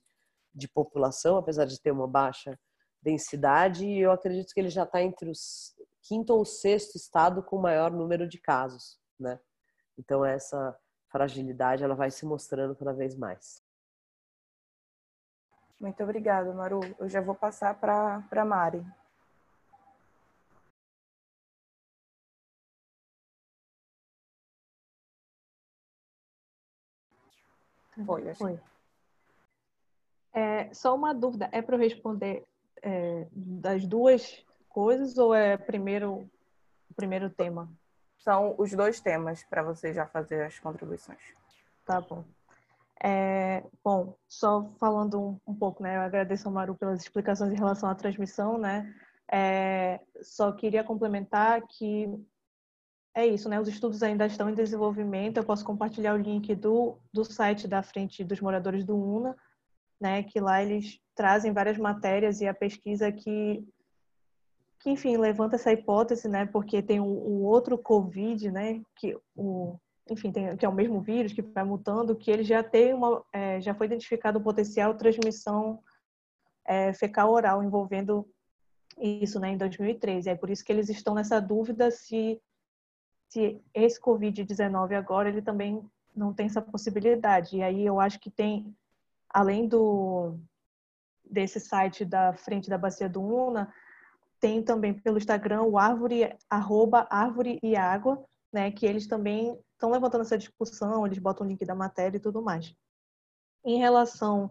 [0.54, 2.58] de população, apesar de ter uma baixa
[3.00, 7.58] densidade, e eu acredito que ele já está entre os quinto ou sexto estado com
[7.58, 9.38] maior número de casos, né?
[9.96, 10.76] Então essa
[11.08, 13.62] fragilidade ela vai se mostrando cada vez mais.
[15.80, 16.80] Muito obrigada, Maru.
[16.98, 18.84] Eu já vou passar para a Mari.
[28.04, 28.60] Foi, Foi.
[30.32, 32.44] É, só uma dúvida, é para eu responder
[32.82, 36.28] é, das duas coisas ou é primeiro
[36.90, 37.68] o primeiro tema?
[38.18, 41.20] São os dois temas para você já fazer as contribuições.
[41.84, 42.24] Tá bom.
[43.02, 45.96] É, bom, só falando um, um, pouco, né?
[45.96, 48.92] Eu agradeço ao Maru pelas explicações em relação à transmissão, né?
[49.30, 52.08] É, só queria complementar que
[53.14, 53.60] é isso, né?
[53.60, 55.36] Os estudos ainda estão em desenvolvimento.
[55.36, 59.36] Eu posso compartilhar o link do, do site da Frente dos Moradores do UNA,
[60.00, 60.24] né?
[60.24, 63.64] Que lá eles trazem várias matérias e a pesquisa que,
[64.80, 66.46] que enfim, levanta essa hipótese, né?
[66.46, 68.80] Porque tem o, outro COVID, né?
[68.96, 69.78] Que o
[70.10, 73.22] enfim, tem, que é o mesmo vírus que vai mutando, que ele já tem uma,
[73.30, 75.80] é, já foi identificado o potencial transmissão
[76.64, 78.26] é, fecal oral envolvendo
[78.96, 80.30] isso, né, em 2013.
[80.30, 82.40] É por isso que eles estão nessa dúvida se
[83.28, 85.84] se esse COVID-19 agora ele também
[86.16, 87.58] não tem essa possibilidade.
[87.58, 88.74] E aí eu acho que tem,
[89.28, 90.38] além do
[91.22, 93.70] desse site da frente da bacia do Una,
[94.40, 99.90] tem também pelo Instagram o árvore arroba árvore e água, né, que eles também estão
[99.90, 102.74] levantando essa discussão, eles botam o link da matéria e tudo mais.
[103.64, 104.50] Em relação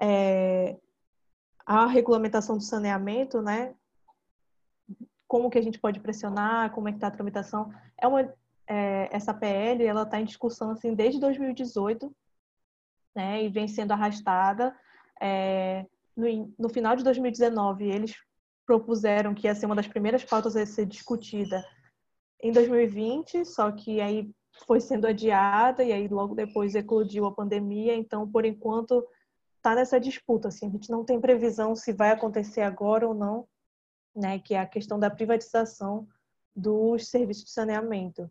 [0.00, 0.78] é,
[1.66, 3.74] à regulamentação do saneamento, né,
[5.26, 8.20] como que a gente pode pressionar, como é que está a tramitação, é uma,
[8.66, 12.14] é, essa PL ela está em discussão assim desde 2018,
[13.14, 14.76] né, e vem sendo arrastada.
[15.20, 18.14] É, no, no final de 2019 eles
[18.66, 21.64] propuseram que ia ser uma das primeiras pautas a ser discutida
[22.40, 24.30] em 2020, só que aí
[24.66, 29.06] foi sendo adiada e aí logo depois eclodiu a pandemia, então por enquanto
[29.56, 33.46] está nessa disputa, assim, a gente não tem previsão se vai acontecer agora ou não,
[34.14, 36.06] né, que é a questão da privatização
[36.54, 38.30] dos serviços de saneamento.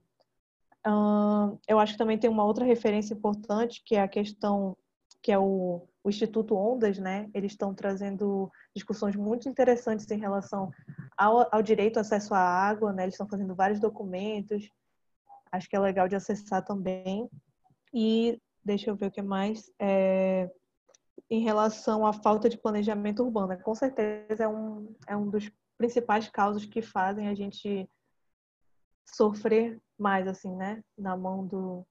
[1.68, 4.78] eu acho que também tem uma outra referência importante, que é a questão
[5.22, 7.30] que é o, o Instituto Ondas, né?
[7.34, 10.72] Eles estão trazendo discussões muito interessantes em relação
[11.16, 13.04] ao, ao direito ao acesso à água, né?
[13.04, 14.70] Eles estão fazendo vários documentos,
[15.52, 17.30] acho que é legal de acessar também.
[17.94, 19.72] E deixa eu ver o que mais.
[19.80, 20.50] É,
[21.30, 26.28] em relação à falta de planejamento urbano, com certeza é um, é um dos principais
[26.30, 27.90] causas que fazem a gente
[29.06, 30.84] sofrer mais, assim, né?
[30.98, 31.86] Na mão do.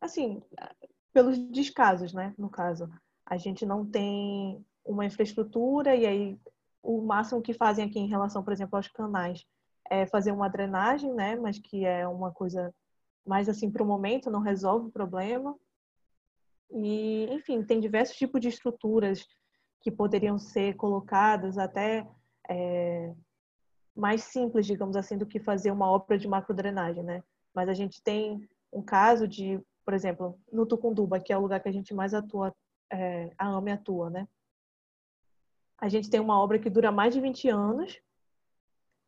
[0.00, 0.42] Assim,
[1.12, 2.34] pelos descasos, né?
[2.38, 2.90] No caso,
[3.26, 6.38] a gente não tem uma infraestrutura e aí
[6.82, 9.44] o máximo que fazem aqui em relação, por exemplo, aos canais
[9.90, 11.36] é fazer uma drenagem, né?
[11.36, 12.74] Mas que é uma coisa
[13.26, 15.56] mais assim para o momento, não resolve o problema.
[16.70, 19.26] E, enfim, tem diversos tipos de estruturas
[19.80, 22.08] que poderiam ser colocadas até
[22.48, 23.12] é,
[23.94, 27.22] mais simples, digamos assim, do que fazer uma obra de macrodrenagem, né?
[27.54, 31.60] Mas a gente tem um caso de, por exemplo, no Tucunduba, que é o lugar
[31.60, 32.54] que a gente mais atua,
[32.90, 34.28] é, a AME atua, né?
[35.78, 38.00] A gente tem uma obra que dura mais de 20 anos,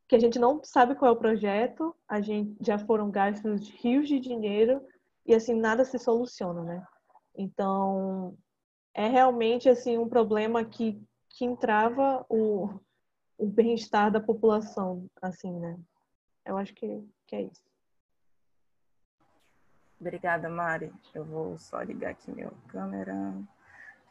[0.09, 4.09] que a gente não sabe qual é o projeto, a gente já foram gastos rios
[4.09, 4.85] de dinheiro
[5.25, 6.87] e assim nada se soluciona, né?
[7.37, 8.37] Então
[8.93, 11.01] é realmente assim um problema que
[11.35, 12.69] que entrava o,
[13.37, 15.79] o bem-estar da população, assim, né?
[16.45, 17.63] Eu acho que, que é isso.
[20.05, 20.93] Obrigada, Mari.
[21.15, 23.15] Eu vou só ligar aqui minha câmera.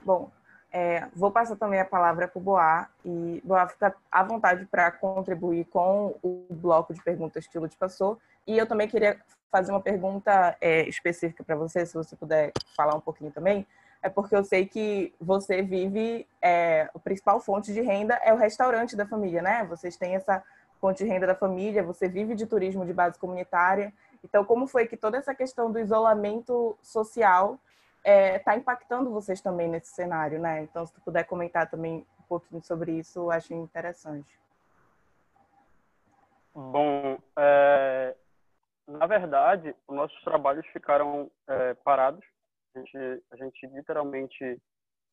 [0.03, 0.31] Bom,
[0.71, 4.91] é, vou passar também a palavra para o Boá e Boá fica à vontade para
[4.91, 8.19] contribuir com o bloco de perguntas que o Lute passou.
[8.47, 9.19] E eu também queria
[9.51, 13.63] fazer uma pergunta é, específica para você, se você puder falar um pouquinho também,
[14.01, 18.37] é porque eu sei que você vive, é, a principal fonte de renda é o
[18.37, 19.63] restaurante da família, né?
[19.65, 20.43] Vocês têm essa
[20.81, 24.87] fonte de renda da família, você vive de turismo de base comunitária, Então, como foi
[24.87, 27.59] que toda essa questão do isolamento social
[27.97, 30.63] está é, tá impactando vocês também nesse cenário, né?
[30.63, 34.39] Então, se tu puder comentar também um pouquinho sobre isso, eu acho interessante.
[36.53, 38.15] Bom, é,
[38.87, 42.23] na verdade, os nossos trabalhos ficaram é, parados.
[42.75, 44.61] A gente, a gente literalmente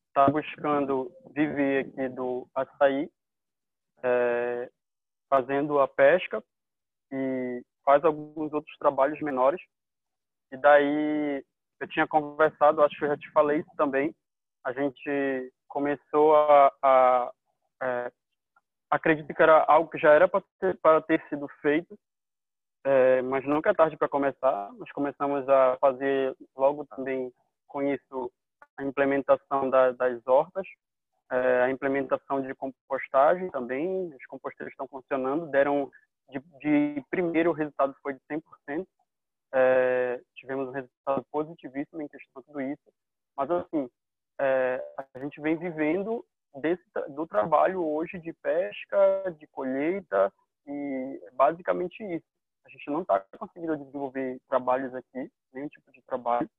[0.07, 3.09] está buscando viver aqui do açaí,
[4.03, 4.69] é,
[5.29, 6.43] fazendo a pesca
[7.11, 9.61] e faz alguns outros trabalhos menores.
[10.51, 11.43] E daí
[11.79, 14.13] eu tinha conversado, acho que eu já te falei isso também,
[14.63, 17.31] a gente começou a, a
[17.81, 18.11] é,
[18.91, 20.77] acredito que era algo que já era para ter,
[21.07, 21.97] ter sido feito,
[22.83, 24.71] é, mas nunca é tarde para começar.
[24.73, 27.31] Nós começamos a fazer logo também
[27.67, 28.31] com isso
[28.77, 30.67] a implementação da, das hortas,
[31.31, 34.13] é, a implementação de compostagem também.
[34.13, 35.89] Os composteiros estão funcionando, deram
[36.31, 38.85] de, de primeiro o resultado foi de 100%.
[39.53, 42.93] É, tivemos um resultado positivíssimo em questão de tudo isso.
[43.35, 43.89] Mas, assim,
[44.39, 46.25] é, a gente vem vivendo
[46.59, 50.31] desse, do trabalho hoje de pesca, de colheita
[50.67, 52.25] e basicamente isso.
[52.65, 56.49] A gente não está conseguindo desenvolver trabalhos aqui, nenhum tipo de trabalho,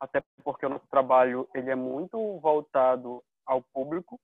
[0.00, 4.20] até porque o nosso trabalho ele é muito voltado ao público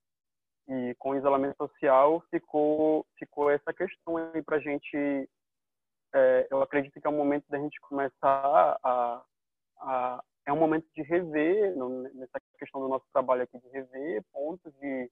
[0.68, 5.28] e com o isolamento social ficou ficou essa questão aí para a gente
[6.14, 9.22] é, eu acredito que é um momento da gente começar a,
[9.78, 14.22] a é um momento de rever no, nessa questão do nosso trabalho aqui de rever
[14.32, 15.10] pontos de,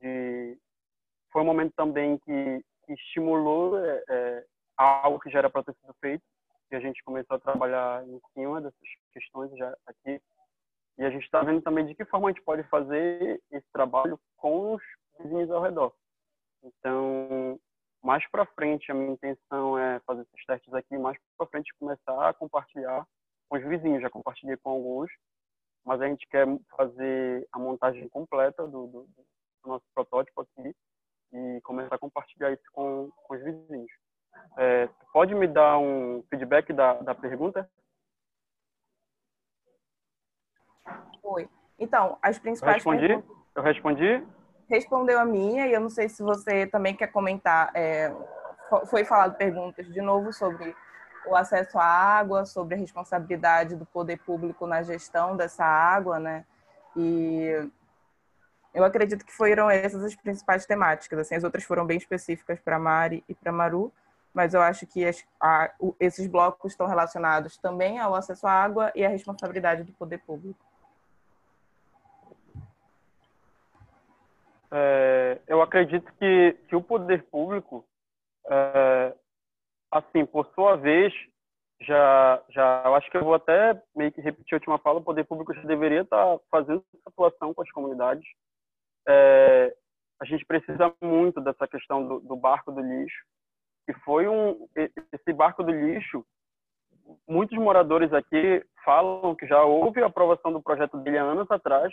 [0.00, 0.58] de
[1.30, 4.44] foi um momento também que, que estimulou é, é,
[4.76, 6.22] algo que já era para ter sido feito
[6.70, 10.20] e a gente começou a trabalhar em cima dessas questões já aqui
[10.98, 14.18] e a gente está vendo também de que forma a gente pode fazer esse trabalho
[14.36, 14.82] com os
[15.18, 15.92] vizinhos ao redor.
[16.62, 17.58] Então,
[18.02, 22.28] mais para frente, a minha intenção é fazer esses testes aqui, mais para frente começar
[22.28, 23.06] a compartilhar
[23.48, 24.02] com os vizinhos.
[24.02, 25.10] Já compartilhei com alguns,
[25.84, 30.74] mas a gente quer fazer a montagem completa do, do, do nosso protótipo aqui
[31.32, 33.90] e começar a compartilhar isso com, com os vizinhos.
[34.58, 37.68] É, pode me dar um feedback da, da pergunta?
[41.22, 41.48] Oi.
[41.78, 42.84] Então, as principais.
[42.84, 43.24] Eu respondi?
[43.54, 44.26] Eu respondi?
[44.68, 47.70] Respondeu a minha, e eu não sei se você também quer comentar.
[47.74, 48.12] É,
[48.86, 50.74] foi falado perguntas de novo sobre
[51.26, 56.44] o acesso à água, sobre a responsabilidade do poder público na gestão dessa água, né?
[56.96, 57.68] E
[58.74, 61.18] eu acredito que foram essas as principais temáticas.
[61.18, 63.92] Assim, as outras foram bem específicas para Mari e para Maru,
[64.32, 68.52] mas eu acho que as, a, o, esses blocos estão relacionados também ao acesso à
[68.52, 70.71] água e à responsabilidade do poder público.
[74.72, 77.84] É, eu acredito que, que o poder público,
[78.48, 79.14] é,
[79.90, 81.12] assim, por sua vez,
[81.82, 85.04] já, já, eu acho que eu vou até meio que repetir a última fala, o
[85.04, 88.24] poder público já deveria estar fazendo essa atuação com as comunidades.
[89.06, 89.76] É,
[90.20, 93.24] a gente precisa muito dessa questão do, do barco do lixo,
[93.84, 96.24] que foi um, esse barco do lixo,
[97.28, 101.92] muitos moradores aqui falam que já houve a aprovação do projeto dele há anos atrás,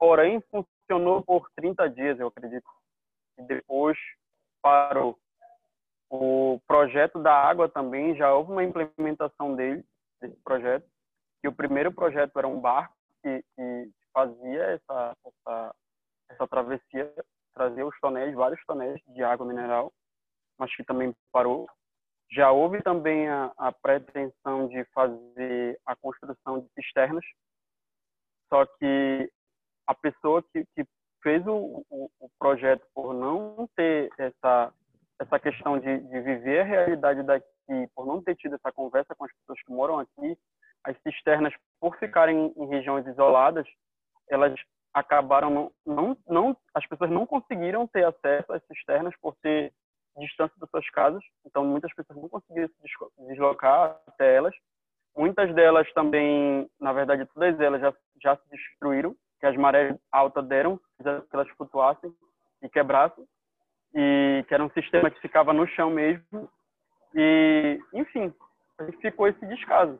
[0.00, 2.68] porém funcionou por 30 dias, eu acredito.
[3.38, 3.98] E depois
[4.62, 5.18] parou.
[6.08, 9.84] O projeto da água também já houve uma implementação dele,
[10.20, 10.88] desse projeto.
[11.44, 15.74] E o primeiro projeto era um barco que, que fazia essa, essa,
[16.30, 17.14] essa travessia,
[17.54, 19.92] trazia os tonéis, vários tonéis de água mineral,
[20.58, 21.68] mas que também parou.
[22.32, 27.24] Já houve também a, a pretensão de fazer a construção de cisternas,
[28.48, 29.30] só que
[29.90, 30.86] a pessoa que, que
[31.20, 34.72] fez o, o, o, projeto por não ter essa
[35.20, 37.46] essa questão de, de viver a realidade daqui,
[37.94, 40.38] por não ter tido essa conversa com as pessoas que moram aqui,
[40.82, 43.66] as cisternas, por ficarem em regiões isoladas,
[44.30, 44.54] elas
[44.94, 49.74] acabaram não, não, não as pessoas não conseguiram ter acesso às cisternas por ter
[50.16, 54.54] distância das suas casas, então muitas pessoas não conseguiram se deslocar até elas.
[55.14, 60.46] Muitas delas também, na verdade, todas elas já, já se destruíram que as marés altas
[60.46, 62.14] deram, fizeram que elas flutuassem
[62.62, 63.26] e quebrassem,
[63.94, 66.48] e que era um sistema que ficava no chão mesmo.
[67.14, 68.32] E, enfim,
[69.00, 69.98] ficou esse descaso.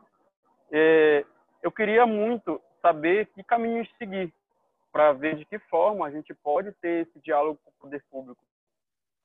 [0.71, 1.25] É,
[1.63, 4.33] eu queria muito saber que caminhos seguir
[4.93, 8.41] para ver de que forma a gente pode ter esse diálogo com o poder público,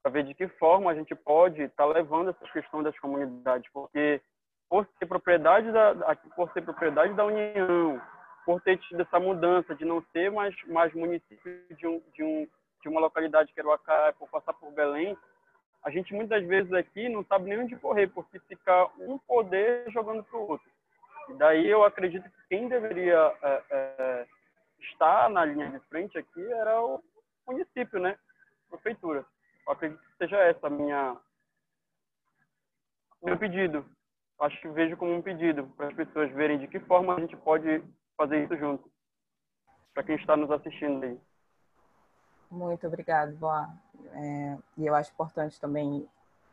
[0.01, 3.69] para ver de que forma a gente pode estar tá levando essas questões das comunidades,
[3.71, 4.21] porque
[4.69, 8.01] por ser propriedade da por ser propriedade da União,
[8.45, 12.47] por ter tido essa mudança de não ser mais, mais município de, um, de, um,
[12.81, 15.17] de uma localidade que era o Acai, por passar por Belém,
[15.83, 20.23] a gente muitas vezes aqui não sabe nem onde correr, porque fica um poder jogando
[20.23, 20.67] para o outro.
[21.29, 24.27] E daí eu acredito que quem deveria é, é,
[24.79, 27.03] estar na linha de frente aqui era o
[27.47, 28.17] município, né?
[28.69, 29.25] Prefeitura.
[29.65, 31.17] Eu acredito que seja essa a minha
[33.23, 33.85] meu pedido.
[34.39, 37.35] Acho que vejo como um pedido para as pessoas verem de que forma a gente
[37.37, 37.83] pode
[38.17, 38.89] fazer isso junto.
[39.93, 41.19] Para quem está nos assistindo aí.
[42.49, 43.69] Muito obrigado, Boa.
[44.13, 46.07] É, e eu acho importante também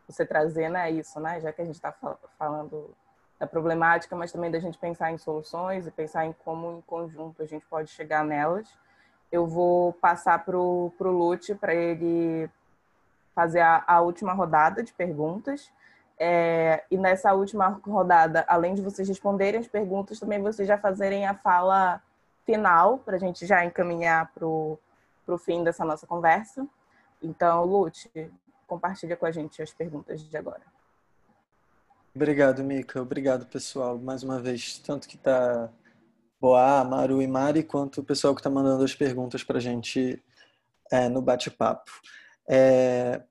[0.06, 1.40] você trazer né, isso, né?
[1.40, 1.92] Já que a gente está
[2.38, 2.94] falando
[3.38, 7.42] da problemática, mas também da gente pensar em soluções e pensar em como em conjunto
[7.42, 8.68] a gente pode chegar nelas.
[9.30, 12.48] Eu vou passar para o Lute para ele
[13.34, 15.72] fazer a, a, última rodada de perguntas.
[16.18, 21.26] É, e nessa última rodada, além de vocês responderem as perguntas, também vocês já fazerem
[21.26, 22.00] a fala
[22.44, 24.78] final, para a gente já encaminhar para o
[25.38, 26.66] fim dessa nossa conversa.
[27.20, 28.10] Então, Lute,
[28.66, 30.62] compartilha com a gente as perguntas de agora.
[32.14, 33.00] Obrigado, Mika.
[33.00, 33.98] Obrigado, pessoal.
[33.98, 35.70] Mais uma vez, tanto que está
[36.42, 40.20] Boa, Maru e Mari, quanto o pessoal que está mandando as perguntas para a gente
[40.90, 41.90] é, no bate-papo.
[42.48, 43.22] É...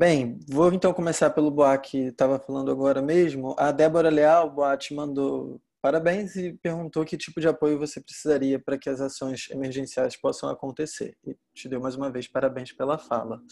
[0.00, 3.54] Bem, vou então começar pelo Boa que estava falando agora mesmo.
[3.58, 8.58] A Débora Leal, Boa, te mandou parabéns e perguntou que tipo de apoio você precisaria
[8.58, 11.14] para que as ações emergenciais possam acontecer.
[11.22, 13.42] E te deu mais uma vez parabéns pela fala.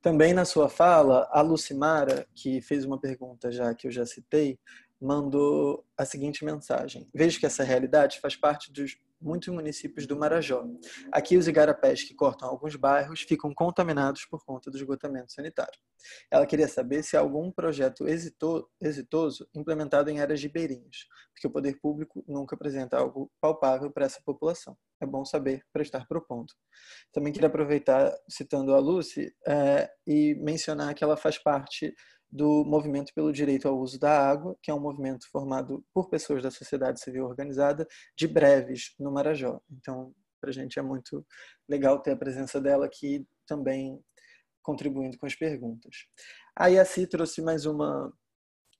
[0.00, 4.60] Também na sua fala, a Lucimara, que fez uma pergunta já que eu já citei,
[5.00, 10.64] mandou a seguinte mensagem: Vejo que essa realidade faz parte dos muitos municípios do Marajó.
[11.10, 15.78] Aqui, os igarapés que cortam alguns bairros ficam contaminados por conta do esgotamento sanitário.
[16.30, 21.78] Ela queria saber se há algum projeto exitoso implementado em áreas ribeirinhas, porque o poder
[21.80, 24.76] público nunca apresenta algo palpável para essa população.
[25.00, 26.52] É bom saber para estar propondo.
[27.12, 31.94] Também queria aproveitar, citando a Lucy, é, e mencionar que ela faz parte
[32.32, 36.42] do Movimento pelo Direito ao Uso da Água, que é um movimento formado por pessoas
[36.42, 39.60] da sociedade civil organizada de breves no Marajó.
[39.70, 41.26] Então, para a gente é muito
[41.68, 44.02] legal ter a presença dela aqui também
[44.62, 46.06] contribuindo com as perguntas.
[46.56, 48.10] A Si trouxe mais uma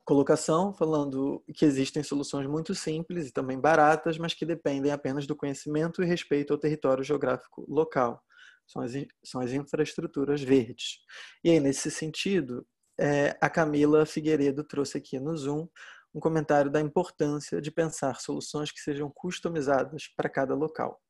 [0.05, 5.37] colocação falando que existem soluções muito simples e também baratas, mas que dependem apenas do
[5.37, 8.23] conhecimento e respeito ao território geográfico local.
[8.67, 8.93] São as,
[9.23, 11.01] são as infraestruturas verdes.
[11.45, 12.67] E aí, nesse sentido,
[13.03, 15.67] é, a Camila Figueiredo trouxe aqui no Zoom
[16.15, 21.01] um comentário da importância de pensar soluções que sejam customizadas para cada local.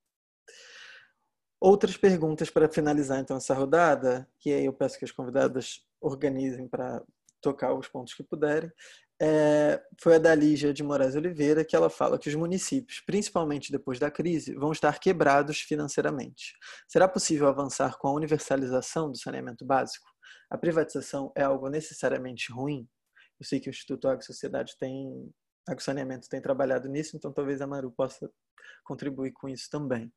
[1.61, 6.67] Outras perguntas para finalizar então essa rodada, e aí eu peço que as convidadas organizem
[6.67, 7.03] para
[7.43, 8.73] tocar os pontos que puderem,
[9.21, 13.71] é, foi a da Lígia de Moraes Oliveira, que ela fala que os municípios, principalmente
[13.71, 16.55] depois da crise, vão estar quebrados financeiramente.
[16.89, 20.12] Será possível avançar com a universalização do saneamento básico?
[20.51, 22.89] A privatização é algo necessariamente ruim?
[23.41, 25.33] Eu sei que o Instituto Agro Sociedade tem,
[25.67, 28.31] Agro Saneamento tem trabalhado nisso, então talvez a Maru possa
[28.85, 30.13] contribuir com isso também.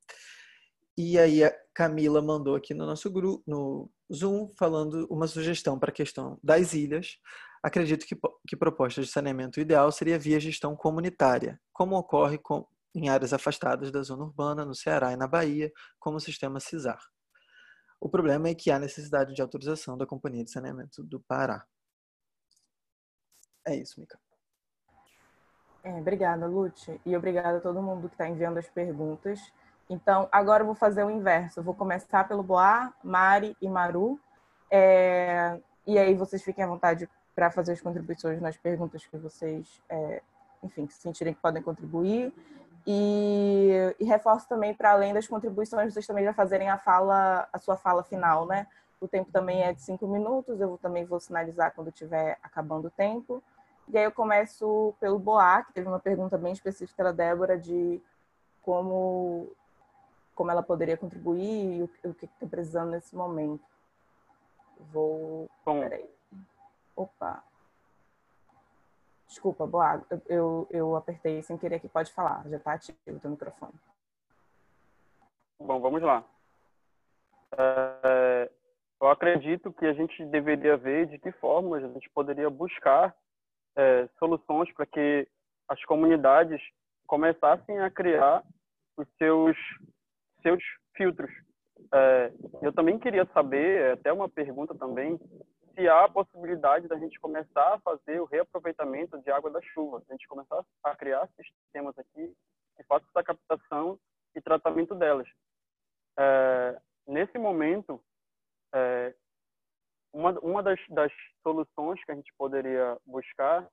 [0.97, 5.89] E aí a Camila mandou aqui no nosso grupo, no Zoom, falando uma sugestão para
[5.89, 7.17] a questão das ilhas.
[7.61, 8.15] Acredito que,
[8.47, 13.91] que proposta de saneamento ideal seria via gestão comunitária, como ocorre com, em áreas afastadas
[13.91, 16.99] da zona urbana, no Ceará e na Bahia, como o sistema CISAR.
[17.99, 21.65] O problema é que há necessidade de autorização da Companhia de Saneamento do Pará.
[23.65, 24.19] É isso, Mica.
[25.83, 26.99] É, obrigada, Lute.
[27.05, 29.39] E obrigada a todo mundo que está enviando as perguntas.
[29.89, 31.59] Então, agora eu vou fazer o inverso.
[31.59, 34.19] Eu vou começar pelo Boá, Mari e Maru.
[34.69, 35.59] É...
[35.85, 40.21] E aí vocês fiquem à vontade para fazer as contribuições nas perguntas que vocês, é...
[40.63, 42.33] enfim, sentirem que podem contribuir.
[42.87, 47.57] E, e reforço também, para além das contribuições, vocês também já fazerem a fala, a
[47.57, 48.67] sua fala final, né?
[49.01, 52.91] O tempo também é de cinco minutos, eu também vou sinalizar quando estiver acabando o
[52.91, 53.43] tempo.
[53.87, 58.01] E aí eu começo pelo Boá, que teve uma pergunta bem específica da Débora de
[58.61, 59.51] como,
[60.33, 63.63] como ela poderia contribuir e o, o que está precisando nesse momento.
[64.91, 65.49] Vou.
[65.65, 65.81] Bom.
[65.81, 66.09] Peraí.
[66.95, 67.43] Opa.
[69.27, 73.31] Desculpa, Boa, eu, eu apertei sem querer aqui, pode falar, já está ativo o teu
[73.31, 73.73] microfone.
[75.59, 76.23] Bom, vamos lá.
[77.57, 78.51] É,
[79.01, 83.15] eu acredito que a gente deveria ver de que forma a gente poderia buscar
[83.75, 85.27] é, soluções para que
[85.67, 86.61] as comunidades
[87.07, 88.43] começassem a criar
[88.97, 89.57] os seus,
[90.41, 90.63] seus
[90.95, 91.31] filtros.
[91.93, 95.19] É, eu também queria saber, é até uma pergunta também,
[95.75, 100.01] se há a possibilidade da gente começar a fazer o reaproveitamento de água da chuva,
[100.07, 102.33] a gente começar a criar sistemas aqui
[102.77, 103.99] que façam essa captação
[104.33, 105.27] e tratamento delas.
[106.17, 108.01] É, nesse momento,
[108.73, 109.13] é,
[110.13, 111.11] uma, uma das, das
[111.43, 113.67] soluções que a gente poderia buscar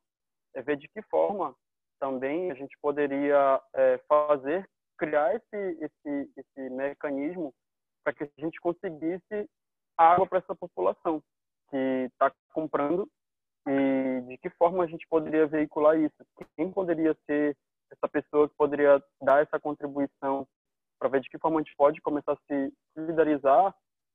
[0.55, 1.55] é ver de que forma
[2.01, 7.55] também a gente poderia é, fazer, criar esse, esse, esse mecanismo
[8.03, 9.49] para que a gente conseguisse
[9.97, 11.23] água para essa população
[11.73, 13.09] que está comprando
[13.67, 16.15] e de que forma a gente poderia veicular isso?
[16.57, 17.57] Quem poderia ser
[17.91, 20.47] essa pessoa que poderia dar essa contribuição
[20.99, 23.75] para ver de que forma a gente pode começar a se solidarizar,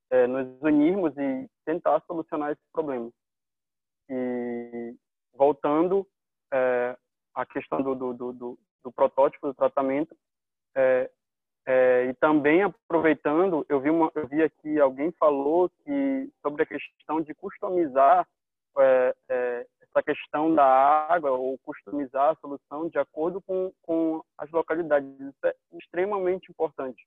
[0.10, 3.10] é, nos unirmos e tentar solucionar esse problema.
[4.10, 4.95] E
[5.34, 6.08] voltando
[6.53, 6.97] é,
[7.36, 10.16] à questão do, do, do, do, protótipo do tratamento,
[10.76, 11.12] é,
[11.70, 16.65] é, e também aproveitando, eu vi, uma, eu vi aqui alguém falou que sobre a
[16.65, 18.26] questão de customizar
[18.80, 24.49] é, é, essa questão da água ou customizar a solução de acordo com, com as
[24.51, 25.09] localidades.
[25.20, 27.05] Isso é extremamente importante,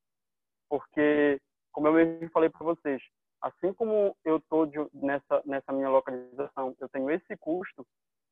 [0.68, 1.40] porque,
[1.72, 3.00] como eu mesmo falei para vocês,
[3.40, 7.86] assim como eu estou nessa, nessa minha localização, eu tenho esse custo,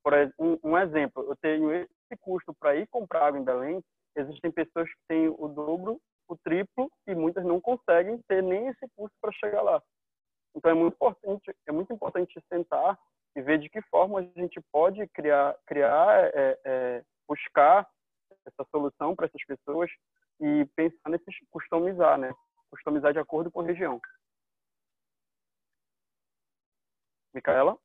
[0.04, 3.82] por um, um exemplo, eu tenho esse custo para ir comprar água em Belém,
[4.14, 5.98] existem pessoas que têm o dobro,
[6.28, 9.82] o triplo, e muitas não conseguem ter nem esse custo para chegar lá.
[10.54, 12.98] Então é muito importante, é muito importante sentar
[13.34, 17.88] e ver de que forma a gente pode criar, criar é, é, buscar
[18.46, 19.90] essa solução para essas pessoas
[20.40, 22.32] e pensar nesse customizar, né?
[22.70, 24.00] Customizar de acordo com a região.
[27.34, 27.78] Micaela?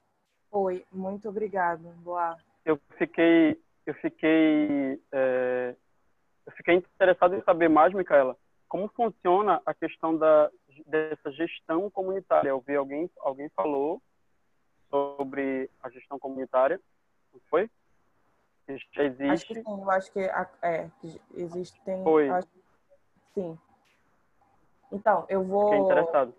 [0.52, 1.92] Oi, muito obrigada.
[2.04, 2.38] Boa.
[2.66, 5.76] Eu fiquei, eu fiquei, é,
[6.46, 8.38] eu fiquei interessado em saber mais, Micaela,
[8.68, 10.50] como funciona a questão da
[10.86, 12.50] dessa gestão comunitária.
[12.50, 14.02] Eu vi alguém, alguém falou
[14.90, 16.80] sobre a gestão comunitária,
[17.34, 17.70] não foi?
[18.92, 19.32] Já existe?
[19.32, 20.90] Acho que sim, eu acho que é,
[21.36, 22.04] existem...
[22.04, 22.30] Foi.
[22.30, 22.48] Acho,
[23.34, 23.58] sim.
[24.92, 25.66] Então, eu vou...
[25.66, 26.34] Fiquei interessado.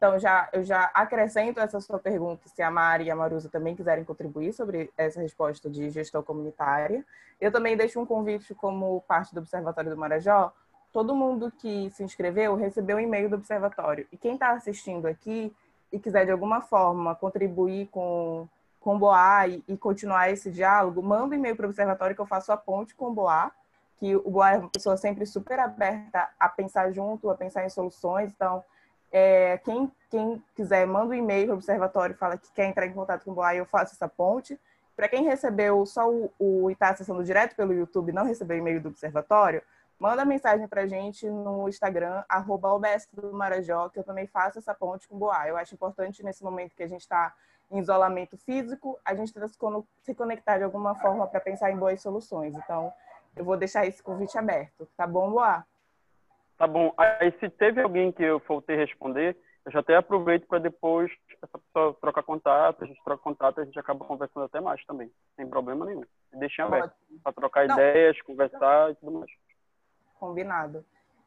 [0.00, 3.76] Então, já, eu já acrescento essa sua pergunta, se a Mari e a Marusa também
[3.76, 7.04] quiserem contribuir sobre essa resposta de gestão comunitária.
[7.38, 10.54] Eu também deixo um convite como parte do Observatório do Marajó.
[10.90, 14.08] Todo mundo que se inscreveu recebeu um e-mail do Observatório.
[14.10, 15.54] E quem está assistindo aqui
[15.92, 18.48] e quiser de alguma forma contribuir com,
[18.80, 22.22] com o Boa e, e continuar esse diálogo, manda um e-mail para o Observatório que
[22.22, 23.52] eu faço a ponte com o Boa,
[23.98, 27.68] que o Boa é uma pessoa sempre super aberta a pensar junto, a pensar em
[27.68, 28.32] soluções.
[28.34, 28.64] Então,
[29.12, 32.92] é, quem, quem quiser, manda um e-mail para o Observatório, fala que quer entrar em
[32.92, 34.58] contato com o Boa eu faço essa ponte.
[34.94, 38.80] Para quem recebeu só o, o e está acessando direto pelo YouTube não recebeu e-mail
[38.80, 39.62] do Observatório,
[39.98, 42.68] manda mensagem para a gente no Instagram, arroba
[43.12, 45.48] do Marajó, que eu também faço essa ponte com o Boa.
[45.48, 47.34] Eu acho importante nesse momento que a gente está
[47.70, 52.00] em isolamento físico, a gente tentar se conectar de alguma forma para pensar em boas
[52.02, 52.56] soluções.
[52.56, 52.92] Então,
[53.36, 54.88] eu vou deixar esse convite aberto.
[54.96, 55.64] Tá bom, Boa?
[56.60, 56.92] Tá bom.
[56.98, 59.34] Aí, se teve alguém que eu faltei responder,
[59.64, 61.10] eu já até aproveito para depois
[61.42, 65.10] essa pessoa trocar contato, a gente troca contato, a gente acaba conversando até mais também,
[65.36, 66.04] sem problema nenhum.
[66.34, 66.92] Deixem aberto
[67.24, 67.76] para trocar Não.
[67.76, 69.30] ideias, conversar e tudo mais.
[70.18, 70.84] Combinado.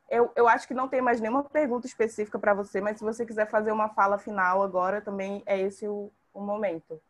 [0.08, 3.26] Eu, eu acho que não tem mais nenhuma pergunta específica para você, mas se você
[3.26, 7.02] quiser fazer uma fala final agora, também é esse o, o momento.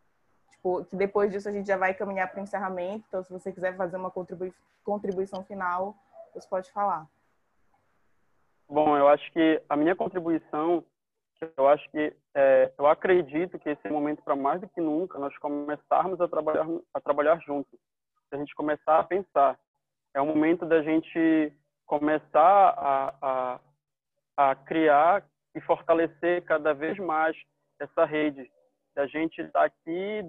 [0.49, 3.03] Tipo, que depois disso a gente já vai caminhar para o encerramento.
[3.05, 4.53] Então, se você quiser fazer uma contribui
[4.85, 5.93] contribuição final,
[6.33, 7.05] você pode falar.
[8.73, 10.83] Bom, eu acho que a minha contribuição,
[11.55, 14.81] eu acho que é, eu acredito que esse é o momento para mais do que
[14.81, 17.79] nunca nós começarmos a trabalhar a trabalhar juntos.
[18.31, 19.59] A gente começar a pensar,
[20.15, 21.53] é o momento da gente
[21.85, 23.59] começar a, a,
[24.37, 25.23] a criar
[25.53, 27.37] e fortalecer cada vez mais
[27.79, 28.51] essa rede
[28.95, 30.23] da gente estar tá aqui,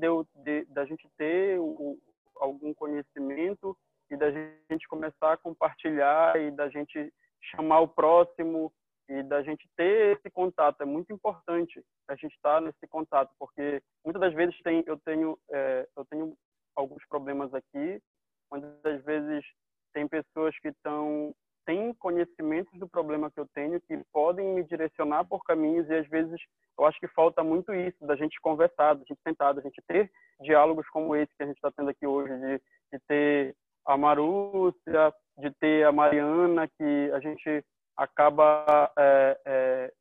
[0.45, 1.99] de, da gente ter o,
[2.37, 3.75] algum conhecimento
[4.11, 7.11] e da gente começar a compartilhar e da gente
[7.51, 8.73] chamar o próximo
[9.09, 10.81] e da gente ter esse contato.
[10.81, 15.39] É muito importante a gente estar nesse contato porque muitas das vezes tem eu tenho
[15.51, 16.37] é, eu tenho
[16.77, 18.03] alguns problemas aqui
[18.51, 19.45] muitas das vezes
[19.93, 21.35] tem pessoas que estão
[21.65, 26.07] têm conhecimentos do problema que eu tenho que podem me direcionar por caminhos e às
[26.09, 26.39] vezes
[26.79, 30.11] eu acho que falta muito isso da gente conversar, da gente sentar, da gente ter
[30.41, 32.59] diálogos como esse que a gente está tendo aqui hoje, de,
[32.93, 33.57] de ter
[33.87, 37.65] a Marúcia, de ter a Mariana, que a gente
[37.97, 39.93] acaba é, é,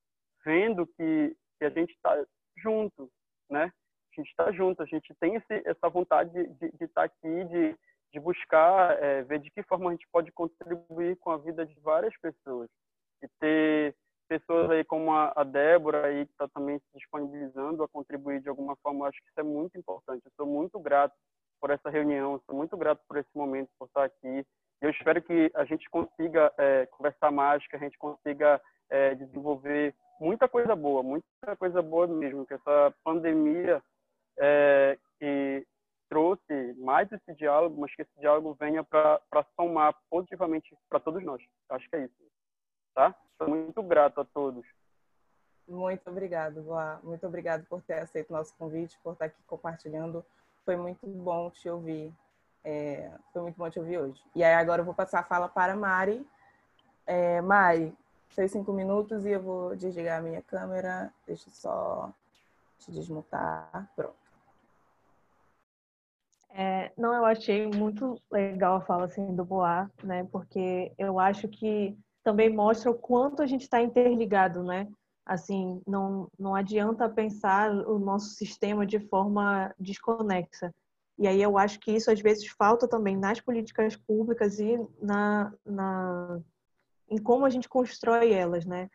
[0.45, 2.23] vendo que, que a gente está
[2.57, 3.09] junto,
[3.49, 3.71] né?
[4.11, 7.75] A gente está junto, a gente tem esse, essa vontade de estar tá aqui, de
[8.13, 11.77] de buscar é, ver de que forma a gente pode contribuir com a vida de
[11.79, 12.69] várias pessoas
[13.23, 13.95] e ter
[14.27, 18.75] pessoas aí como a, Débora aí que está também se disponibilizando a contribuir de alguma
[18.77, 20.23] forma, acho que isso é muito importante.
[20.25, 21.15] Eu sou muito grato
[21.59, 24.45] por essa reunião, sou muito grato por esse momento, por estar aqui.
[24.83, 29.95] Eu espero que a gente consiga é, conversar mais, que a gente consiga é, desenvolver
[30.19, 33.81] muita coisa boa, muita coisa boa mesmo, que essa pandemia
[34.37, 35.65] é, que
[36.09, 39.21] trouxe mais esse diálogo, mas que esse diálogo venha para
[39.55, 41.41] somar positivamente para todos nós.
[41.69, 42.13] Acho que é isso.
[42.93, 43.15] Tá?
[43.31, 44.65] Estou muito grato a todos.
[45.65, 46.99] Muito obrigado, Boa.
[47.01, 50.25] Muito obrigado por ter aceito o nosso convite, por estar aqui compartilhando.
[50.65, 52.13] Foi muito bom te ouvir.
[52.63, 54.21] É, foi muito bom te ouvir hoje.
[54.35, 56.25] E aí agora eu vou passar a fala para Mari.
[57.05, 57.93] É, Mari,
[58.29, 61.13] seis, cinco minutos e eu vou desligar a minha câmera.
[61.27, 62.13] Deixa eu só
[62.79, 63.89] te desmutar.
[63.95, 64.23] Pronto.
[66.55, 70.23] É, não, eu achei muito legal a fala assim, do Boa, né?
[70.31, 74.87] Porque eu acho que também mostra o quanto a gente está interligado, né?
[75.25, 80.71] Assim, não, não adianta pensar o nosso sistema de forma desconexa.
[81.17, 85.53] E aí eu acho que isso às vezes falta também nas políticas públicas e na,
[85.65, 86.39] na
[87.09, 88.89] em como a gente constrói elas, né?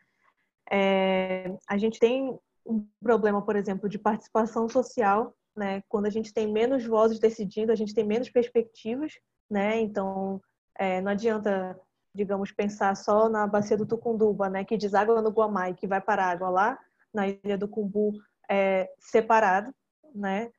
[0.71, 5.81] É, a gente tem um problema, por exemplo, de participação social, né?
[5.87, 9.13] Quando a gente tem menos vozes decidindo, a gente tem menos perspectivas,
[9.49, 9.79] né?
[9.79, 10.41] Então,
[10.75, 11.79] é, não adianta
[12.13, 16.01] digamos, pensar só na bacia do Tucunduba, né, que deságua no Guamá e que vai
[16.01, 16.79] para a água lá
[17.13, 18.11] na ilha do Cumbu
[18.49, 19.73] é, separado,
[20.13, 20.51] né?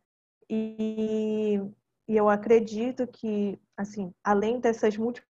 [0.51, 1.61] E,
[2.09, 5.31] e eu acredito que, assim, além dessas múltiplas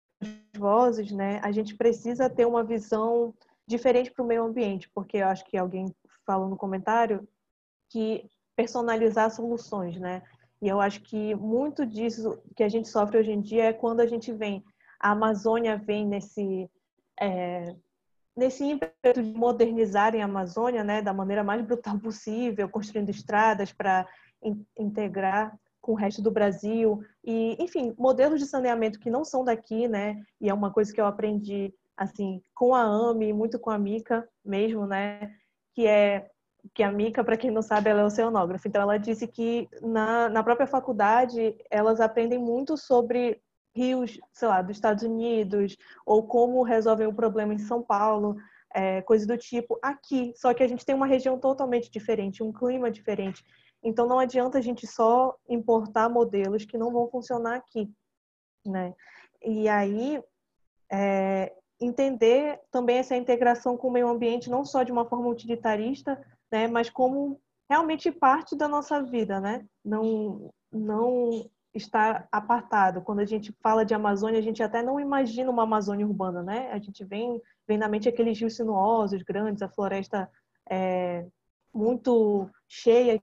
[0.56, 3.34] vozes, né, a gente precisa ter uma visão
[3.68, 5.94] diferente para o meio ambiente, porque eu acho que alguém
[6.26, 7.28] falou no comentário
[7.90, 10.22] que personalizar soluções, né?
[10.62, 14.00] E eu acho que muito disso que a gente sofre hoje em dia é quando
[14.00, 14.64] a gente vem
[15.00, 16.70] a Amazônia vem nesse
[17.20, 17.76] é,
[18.38, 24.08] nesse ímpeto de modernizarem a Amazônia, né, da maneira mais brutal possível, construindo estradas para
[24.43, 29.43] in integrar com o resto do Brasil e, enfim, modelos de saneamento que não são
[29.43, 30.22] daqui, né?
[30.39, 34.27] E é uma coisa que eu aprendi assim com a AMI, muito com a Mica
[34.45, 35.34] mesmo, né?
[35.73, 36.30] Que é
[36.76, 38.68] que a Mica, para quem não sabe, ela é oceanógrafa.
[38.68, 43.41] Então, ela disse que na, na própria faculdade elas aprendem muito sobre
[43.76, 48.35] rios, sei lá, dos Estados Unidos, ou como resolvem o problema em São Paulo,
[48.73, 50.34] é, coisa do tipo, aqui.
[50.35, 53.43] Só que a gente tem uma região totalmente diferente, um clima diferente.
[53.84, 57.91] Então não adianta a gente só importar modelos que não vão funcionar aqui,
[58.66, 58.94] né?
[59.44, 60.22] E aí
[60.91, 66.22] é, entender também essa integração com o meio ambiente não só de uma forma utilitarista,
[66.52, 69.66] né, mas como realmente parte da nossa vida, né?
[69.84, 73.02] Não não está apartado.
[73.02, 76.70] Quando a gente fala de Amazônia, a gente até não imagina uma Amazônia urbana, né?
[76.72, 80.30] A gente vem, vem na mente aqueles rios sinuosos grandes, a floresta
[80.70, 81.26] é,
[81.74, 83.22] muito cheia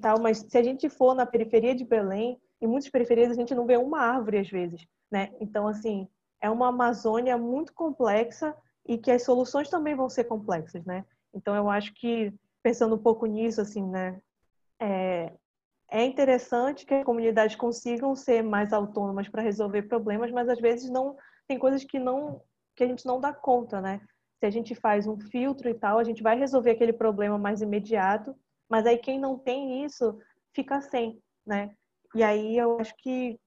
[0.00, 3.54] tal, mas se a gente for na periferia de Belém, em muitas periferias a gente
[3.54, 5.32] não vê uma árvore às vezes, né?
[5.40, 6.08] Então, assim,
[6.40, 11.04] é uma Amazônia muito complexa e que as soluções também vão ser complexas, né?
[11.34, 12.32] Então, eu acho que,
[12.62, 14.20] pensando um pouco nisso, assim, né?
[14.80, 15.32] É,
[15.90, 20.90] é interessante que as comunidades consigam ser mais autônomas para resolver problemas, mas às vezes
[20.90, 21.16] não
[21.46, 22.42] tem coisas que não
[22.74, 24.02] que a gente não dá conta, né?
[24.38, 27.62] Se a gente faz um filtro e tal, a gente vai resolver aquele problema mais
[27.62, 28.36] imediato,
[28.68, 30.18] mas aí quem não tem isso
[30.52, 31.74] fica sem, né?
[32.14, 33.38] E aí eu acho que,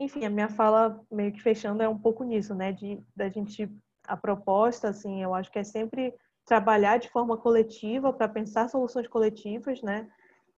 [0.00, 2.72] enfim, a minha fala meio que fechando é um pouco nisso, né?
[2.72, 3.70] De da gente
[4.04, 6.14] a proposta, assim, eu acho que é sempre
[6.44, 10.10] trabalhar de forma coletiva para pensar soluções coletivas, né?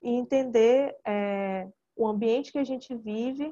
[0.04, 1.66] e entender é,
[1.96, 3.50] o ambiente que a gente vive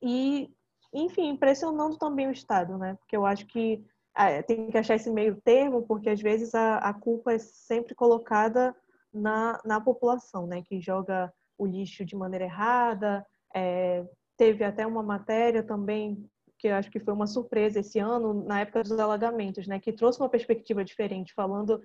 [0.00, 0.48] e,
[0.94, 2.94] enfim, pressionando também o Estado, né?
[3.00, 3.84] Porque eu acho que
[4.16, 7.96] é, tem que achar esse meio termo, porque às vezes a, a culpa é sempre
[7.96, 8.74] colocada
[9.16, 10.62] na, na população, né?
[10.62, 13.26] Que joga o lixo de maneira errada.
[13.54, 14.04] É,
[14.36, 16.28] teve até uma matéria também
[16.58, 19.78] que acho que foi uma surpresa esse ano, na época dos alagamentos, né?
[19.78, 21.82] Que trouxe uma perspectiva diferente, falando,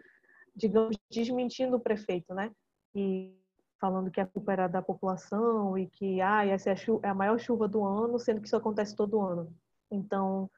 [0.55, 2.51] digamos, desmentindo o prefeito, né?
[2.95, 3.35] E
[3.79, 7.09] falando que a culpa era da população e que ah, essa é a, chuva, é
[7.09, 9.53] a maior chuva do ano, sendo que isso acontece todo ano.
[9.89, 10.49] Então,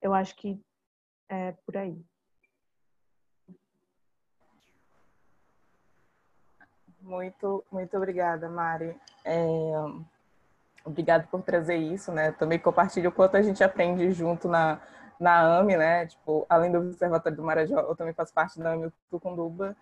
[0.00, 0.58] eu acho que
[1.28, 1.96] é por aí.
[7.10, 8.96] Muito, muito obrigada, Mari.
[9.24, 9.42] É,
[10.84, 12.30] obrigado por trazer isso, né?
[12.30, 14.80] Também compartilho o quanto a gente aprende junto na,
[15.18, 16.06] na AME, né?
[16.06, 19.76] Tipo, além do Observatório do Marajó, eu também faço parte da AME Tucunduba.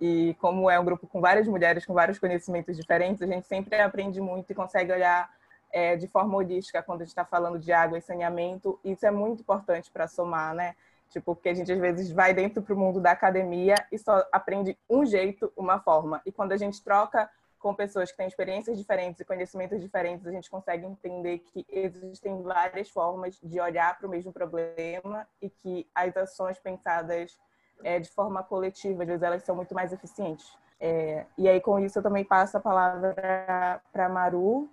[0.00, 3.80] E como é um grupo com várias mulheres, com vários conhecimentos diferentes, a gente sempre
[3.80, 5.28] aprende muito e consegue olhar
[5.72, 8.78] é, de forma holística quando a gente está falando de água e saneamento.
[8.84, 10.76] Isso é muito importante para somar, né?
[11.10, 14.26] Tipo, porque a gente às vezes vai dentro para o mundo da academia e só
[14.30, 16.20] aprende um jeito, uma forma.
[16.26, 20.30] E quando a gente troca com pessoas que têm experiências diferentes e conhecimentos diferentes, a
[20.30, 25.88] gente consegue entender que existem várias formas de olhar para o mesmo problema e que
[25.94, 27.38] as ações pensadas
[27.82, 30.56] é, de forma coletiva, às vezes elas são muito mais eficientes.
[30.80, 34.68] É, e aí, com isso, eu também passo a palavra para a Maru,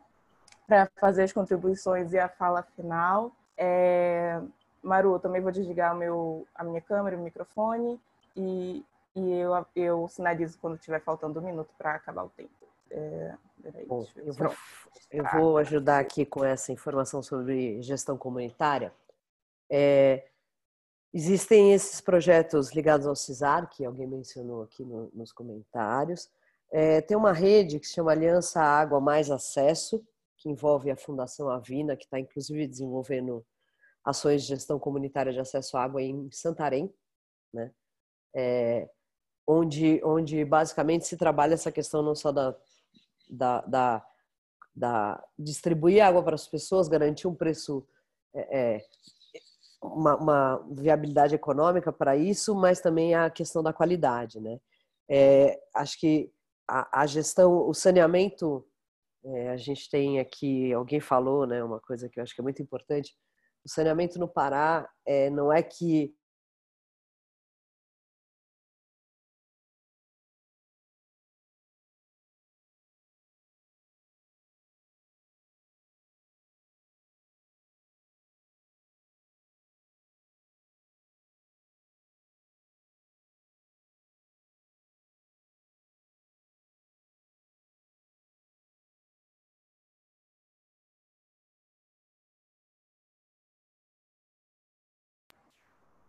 [0.67, 3.31] para fazer as contribuições e a fala final.
[3.57, 4.39] É,
[4.85, 7.99] Maru, eu também vou desligar o meu, a minha câmera, o microfone,
[8.35, 8.85] e,
[9.15, 12.51] e eu, eu sinalizo quando estiver faltando um minuto para acabar o tempo.
[12.91, 13.33] É,
[13.63, 14.53] peraí, Bom, eu, vou,
[15.11, 18.93] eu vou ajudar aqui com essa informação sobre gestão comunitária.
[19.67, 20.23] É,
[21.11, 26.29] existem esses projetos ligados ao CISAR, que alguém mencionou aqui no, nos comentários.
[26.71, 30.05] É, tem uma rede que se chama Aliança Água Mais Acesso,
[30.37, 33.43] que envolve a Fundação Avina, que está inclusive desenvolvendo
[34.05, 36.93] ações de gestão comunitária de acesso à água em Santarém,
[37.51, 37.71] né?
[38.35, 38.89] É,
[39.47, 42.55] onde, onde basicamente se trabalha essa questão não só da,
[43.29, 44.05] da, da,
[44.75, 47.87] da distribuir água para as pessoas, garantir um preço,
[48.33, 48.85] é, é,
[49.81, 54.59] uma, uma, viabilidade econômica para isso, mas também a questão da qualidade, né?
[55.09, 56.31] É, acho que
[56.67, 58.65] a, a, gestão, o saneamento,
[59.23, 62.43] é, a gente tem aqui, alguém falou, né, uma coisa que eu acho que é
[62.43, 63.15] muito importante,
[63.65, 66.13] o saneamento no Pará é, não é que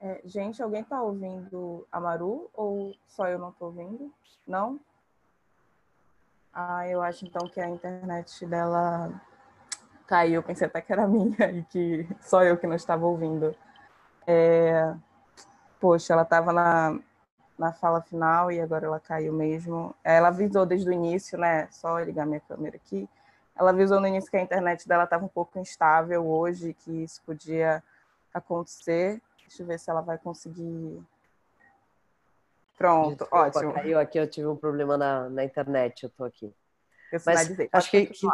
[0.07, 4.13] É, gente, alguém está ouvindo a Maru ou só eu não estou ouvindo?
[4.47, 4.79] Não?
[6.55, 9.21] Ah, eu acho então que a internet dela
[10.07, 10.45] caiu.
[10.45, 13.53] Pensei até que era minha e que só eu que não estava ouvindo.
[14.25, 14.95] É...
[15.81, 17.01] Poxa, ela estava na,
[17.59, 19.93] na fala final e agora ela caiu mesmo.
[20.05, 21.67] Ela avisou desde o início, né?
[21.73, 23.09] Só ligar minha câmera aqui.
[23.57, 27.21] Ela avisou no início que a internet dela estava um pouco instável hoje, que isso
[27.27, 27.83] podia
[28.33, 29.21] acontecer.
[29.47, 31.03] Deixa eu ver se ela vai conseguir.
[32.77, 33.73] Pronto, Desculpa, ótimo.
[33.73, 36.53] Caiu aqui, eu tive um problema na, na internet, eu tô aqui.
[37.13, 38.29] Eu Mas acho que, que,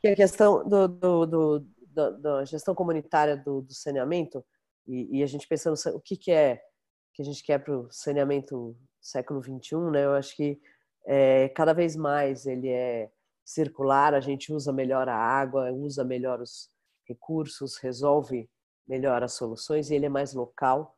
[0.00, 4.44] que, a questão do, do, do, do, da gestão comunitária do, do saneamento,
[4.86, 6.62] e, e, a gente pensando o que, que é
[7.12, 10.04] que a gente quer para o saneamento século XXI, né?
[10.04, 10.60] Eu acho que
[11.04, 13.10] é, cada vez mais ele é
[13.44, 16.70] circular, a gente usa melhor a água, usa melhor os
[17.06, 18.48] recursos, resolve
[18.88, 20.96] melhor as soluções e ele é mais local.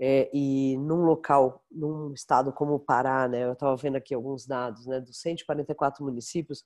[0.00, 4.46] É, e num local, num estado como o Pará, né, eu estava vendo aqui alguns
[4.46, 6.64] dados, né, dos 144 municípios,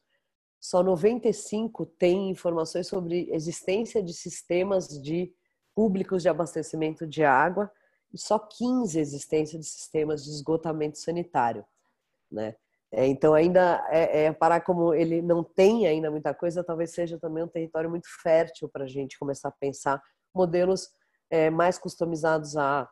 [0.60, 5.32] só 95 têm informações sobre existência de sistemas de
[5.74, 7.70] públicos de abastecimento de água
[8.12, 11.64] e só 15 existência de sistemas de esgotamento sanitário,
[12.30, 12.54] né?
[12.94, 17.18] É, então ainda é, é Pará como ele não tem ainda muita coisa, talvez seja
[17.18, 20.00] também um território muito fértil para a gente começar a pensar
[20.34, 20.90] modelos
[21.30, 22.88] é, mais customizados à,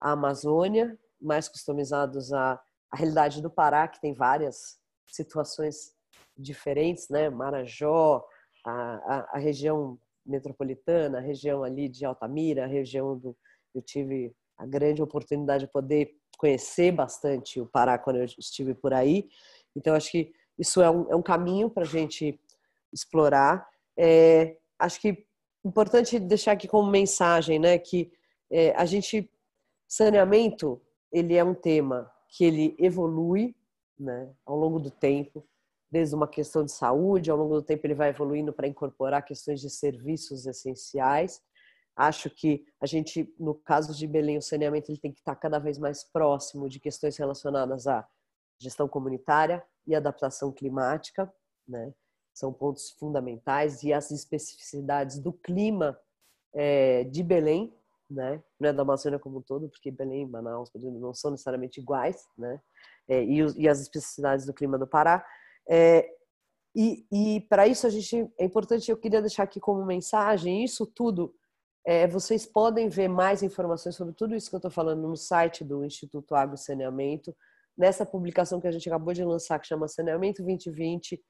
[0.00, 2.60] à, Amazônia, mais customizados à,
[2.90, 5.94] à realidade do Pará, que tem várias situações
[6.36, 7.30] diferentes, né?
[7.30, 8.24] Marajó,
[8.64, 13.36] a, a, a região metropolitana, a região ali de Altamira, a região do
[13.74, 18.92] eu tive a grande oportunidade de poder conhecer bastante o Pará quando eu estive por
[18.92, 19.28] aí.
[19.74, 22.40] Então acho que isso é um, é um caminho para a gente
[22.92, 23.66] explorar.
[23.98, 25.26] É, acho que
[25.64, 28.12] importante deixar aqui como mensagem, né, que
[28.50, 29.30] é, a gente
[29.88, 30.80] saneamento
[31.10, 33.54] ele é um tema que ele evolui,
[33.98, 35.46] né, ao longo do tempo,
[35.90, 39.60] desde uma questão de saúde, ao longo do tempo ele vai evoluindo para incorporar questões
[39.60, 41.40] de serviços essenciais.
[41.96, 45.60] Acho que a gente, no caso de Belém, o saneamento ele tem que estar cada
[45.60, 48.04] vez mais próximo de questões relacionadas à
[48.60, 51.32] gestão comunitária e adaptação climática,
[51.68, 51.94] né?
[52.34, 55.98] São pontos fundamentais e as especificidades do clima
[56.52, 57.72] é, de Belém,
[58.10, 58.42] né?
[58.60, 62.26] Não é da Amazônia como um todo, porque Belém e Manaus não são necessariamente iguais,
[62.36, 62.60] né?
[63.08, 65.24] É, e, e, as especificidades do clima do Pará.
[65.68, 66.08] É,
[66.74, 70.86] e, e para isso a gente é importante, eu queria deixar aqui como mensagem isso
[70.86, 71.34] tudo.
[71.86, 75.62] É, vocês podem ver mais informações sobre tudo isso que eu estou falando no site
[75.62, 77.36] do Instituto Água e Saneamento,
[77.76, 81.22] nessa publicação que a gente acabou de lançar, que chama Saneamento 2020,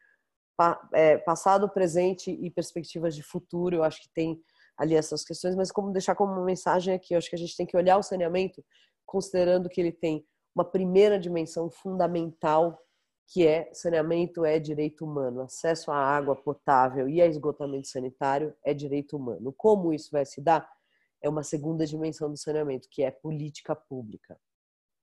[0.92, 3.76] é, passado, presente e perspectivas de futuro.
[3.76, 4.40] Eu acho que tem
[4.76, 7.56] ali essas questões, mas como deixar como uma mensagem aqui, eu acho que a gente
[7.56, 8.64] tem que olhar o saneamento
[9.06, 12.78] considerando que ele tem uma primeira dimensão fundamental
[13.26, 18.74] que é saneamento é direito humano, acesso à água potável e a esgotamento sanitário é
[18.74, 19.52] direito humano.
[19.56, 20.68] Como isso vai se dar
[21.22, 24.38] é uma segunda dimensão do saneamento, que é política pública.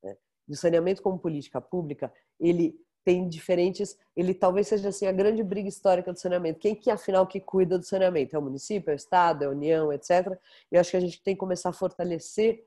[0.03, 0.15] Né?
[0.47, 5.67] de saneamento como política pública, ele tem diferentes, ele talvez seja assim a grande briga
[5.67, 6.59] histórica do saneamento.
[6.59, 8.35] Quem que afinal que cuida do saneamento?
[8.35, 10.37] É o município, é o estado, é a União, etc.
[10.71, 12.65] E acho que a gente tem que começar a fortalecer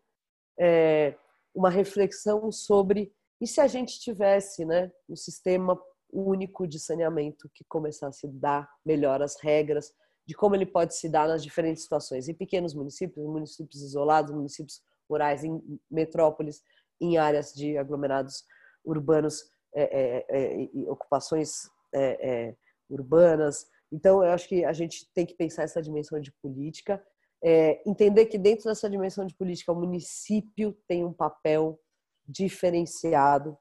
[0.59, 1.15] é,
[1.55, 5.79] uma reflexão sobre e se a gente tivesse, né, um sistema
[6.11, 9.93] único de saneamento que começasse a dar melhor as regras
[10.27, 14.83] de como ele pode se dar nas diferentes situações, em pequenos municípios, municípios isolados, municípios
[15.09, 16.63] rurais, em metrópoles,
[17.01, 18.45] em áreas de aglomerados
[18.85, 22.57] urbanos, é, é, é, ocupações é, é,
[22.89, 23.67] urbanas.
[23.93, 27.03] Então, eu acho que a gente tem que pensar essa dimensão de política,
[27.85, 31.79] entender que dentro dessa dimensão de política, o município tem um papel
[32.27, 33.59] diferenciado,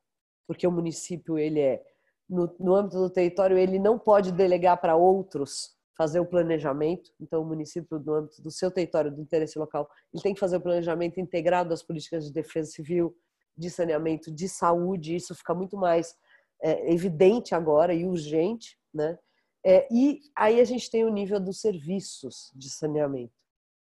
[0.48, 1.84] porque o município ele é
[2.30, 7.12] no, no âmbito do território ele não pode delegar para outros fazer o planejamento.
[7.20, 10.58] Então, o município, no âmbito do seu território, do interesse local, ele tem que fazer
[10.58, 13.16] o planejamento integrado das políticas de defesa civil,
[13.58, 15.16] de saneamento, de saúde.
[15.16, 16.16] Isso fica muito mais
[16.62, 19.18] é, evidente agora e urgente, né?
[19.66, 23.34] É, e aí a gente tem o nível dos serviços de saneamento.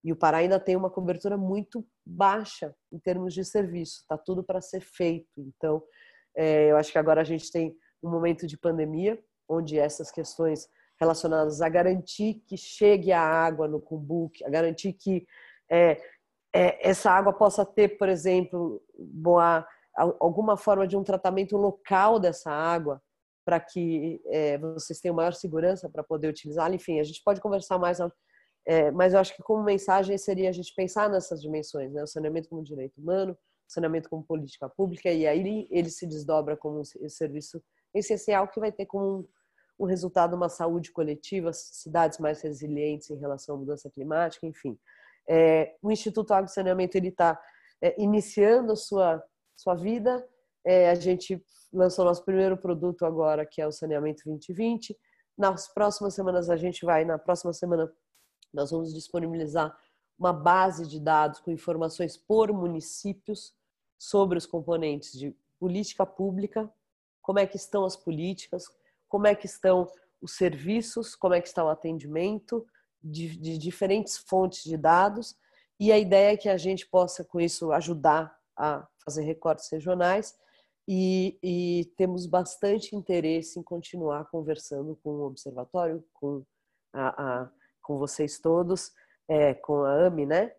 [0.04, 4.00] E o Pará ainda tem uma cobertura muito baixa em termos de serviço.
[4.02, 5.40] Está tudo para ser feito.
[5.40, 5.82] Então,
[6.36, 9.18] é, eu acho que agora a gente tem um momento de pandemia,
[9.48, 10.68] onde essas questões
[11.00, 15.26] relacionadas a garantir que chegue a água no cumbuque, a garantir que
[15.70, 16.00] é,
[16.54, 19.66] é, essa água possa ter, por exemplo, boa,
[20.20, 23.02] alguma forma de um tratamento local dessa água,
[23.44, 26.74] para que é, vocês tenham maior segurança para poder utilizá-la.
[26.74, 27.98] Enfim, a gente pode conversar mais,
[28.66, 32.02] é, mas eu acho que como mensagem seria a gente pensar nessas dimensões, né?
[32.04, 36.56] o saneamento como direito humano, o saneamento como política pública, e aí ele se desdobra
[36.56, 37.60] como um serviço
[37.92, 39.28] essencial que vai ter como
[39.78, 44.78] um resultado uma saúde coletiva, cidades mais resilientes em relação à mudança climática, enfim.
[45.28, 47.40] É, o Instituto Água e Saneamento está
[47.80, 49.22] é, iniciando a sua
[49.56, 50.26] sua vida.
[50.64, 54.96] É, a gente lançou nosso primeiro produto agora, que é o Saneamento 2020.
[55.36, 57.90] Nas próximas semanas a gente vai, na próxima semana
[58.52, 59.76] nós vamos disponibilizar
[60.18, 63.52] uma base de dados com informações por municípios
[63.98, 66.72] sobre os componentes de política pública,
[67.20, 68.64] como é que estão as políticas,
[69.08, 69.90] como é que estão
[70.20, 72.64] os serviços, como é que está o atendimento
[73.04, 75.36] de, de diferentes fontes de dados
[75.78, 80.34] e a ideia é que a gente possa com isso ajudar a fazer recortes regionais
[80.88, 86.44] e, e, temos bastante interesse em continuar conversando com o observatório, com,
[86.92, 87.50] a, a
[87.82, 88.92] com vocês todos,
[89.26, 90.54] é, com a AMI, né?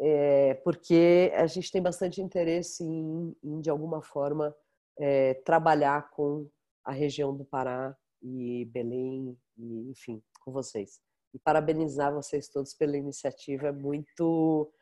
[0.00, 4.56] É, porque a gente tem bastante interesse em, em de alguma forma,
[4.98, 6.48] é, trabalhar com
[6.84, 11.00] a região do Pará e Belém, e, enfim, com vocês.
[11.34, 14.72] E parabenizar vocês todos pela iniciativa, é muito,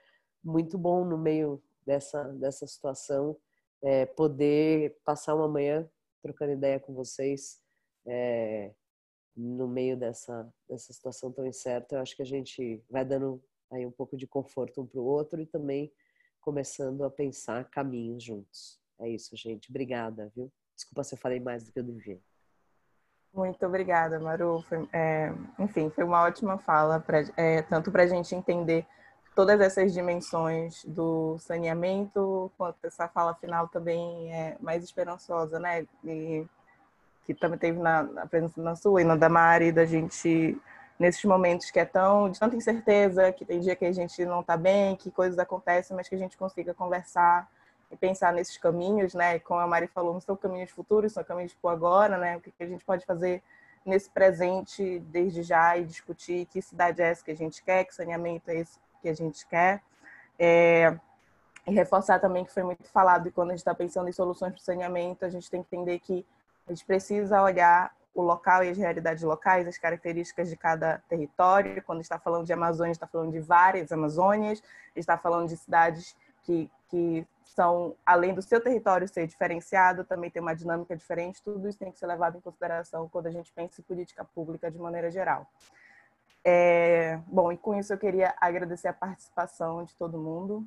[0.42, 3.36] muito bom no meio dessa, dessa situação,
[3.82, 5.88] é, poder passar uma manhã
[6.22, 7.60] trocando ideia com vocês
[8.06, 8.72] é,
[9.36, 11.96] no meio dessa, dessa situação tão incerta.
[11.96, 15.04] Eu acho que a gente vai dando aí um pouco de conforto um para o
[15.04, 15.92] outro e também
[16.40, 18.80] começando a pensar caminhos juntos.
[19.00, 19.68] É isso, gente.
[19.68, 20.50] Obrigada, viu?
[20.76, 22.20] Desculpa se eu falei mais do que eu devia.
[23.36, 24.64] Muito obrigada, Maru.
[24.66, 28.86] Foi, é, enfim, foi uma ótima fala, pra, é, tanto para a gente entender
[29.34, 35.86] todas essas dimensões do saneamento, quanto essa fala final também é mais esperançosa, né?
[36.02, 36.46] E,
[37.26, 40.58] que também teve na, na presença da sua e na da Mari, da gente
[40.98, 44.40] nesses momentos que é tão de tanta incerteza, que tem dia que a gente não
[44.40, 47.46] está bem, que coisas acontecem, mas que a gente consiga conversar
[47.90, 49.38] e pensar nesses caminhos, né?
[49.38, 52.36] Como a Mari falou, não são caminhos futuros, são caminhos por agora, né?
[52.36, 53.42] O que a gente pode fazer
[53.84, 57.94] nesse presente desde já e discutir que cidade é essa que a gente quer, que
[57.94, 59.80] saneamento é esse que a gente quer.
[60.38, 60.98] É,
[61.66, 64.52] e reforçar também que foi muito falado, e quando a gente está pensando em soluções
[64.52, 66.26] para o saneamento, a gente tem que entender que
[66.66, 71.82] a gente precisa olhar o local e as realidades locais, as características de cada território.
[71.82, 74.62] Quando está falando de Amazônia, está falando de várias Amazônias,
[74.94, 80.42] está falando de cidades que, que são, além do seu território ser diferenciado, também tem
[80.42, 81.42] uma dinâmica diferente.
[81.42, 84.70] Tudo isso tem que ser levado em consideração quando a gente pensa em política pública
[84.70, 85.46] de maneira geral.
[86.44, 90.66] É, bom, e com isso eu queria agradecer a participação de todo mundo.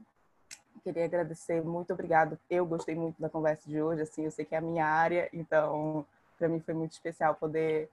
[0.84, 2.38] Queria agradecer, muito obrigado.
[2.50, 5.30] Eu gostei muito da conversa de hoje, assim, eu sei que é a minha área,
[5.32, 6.06] então
[6.38, 7.90] para mim foi muito especial poder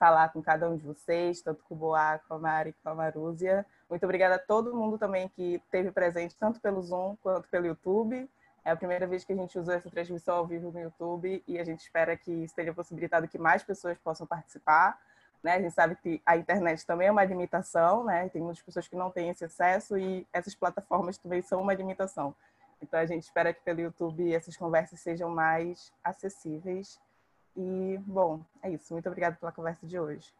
[0.00, 2.94] falar com cada um de vocês, tanto com o Boá, com a Mari, com a
[2.94, 3.66] Marúzia.
[3.88, 8.26] Muito obrigada a todo mundo também que esteve presente, tanto pelo Zoom quanto pelo YouTube.
[8.64, 11.58] É a primeira vez que a gente usou essa transmissão ao vivo no YouTube e
[11.58, 14.98] a gente espera que esteja possibilitado que mais pessoas possam participar.
[15.42, 15.56] Né?
[15.56, 18.28] A gente sabe que a internet também é uma limitação, né?
[18.30, 22.34] Tem muitas pessoas que não têm esse acesso e essas plataformas também são uma limitação.
[22.80, 26.98] Então a gente espera que pelo YouTube essas conversas sejam mais acessíveis.
[27.56, 28.92] E, bom, é isso.
[28.92, 30.32] Muito obrigada pela conversa de hoje.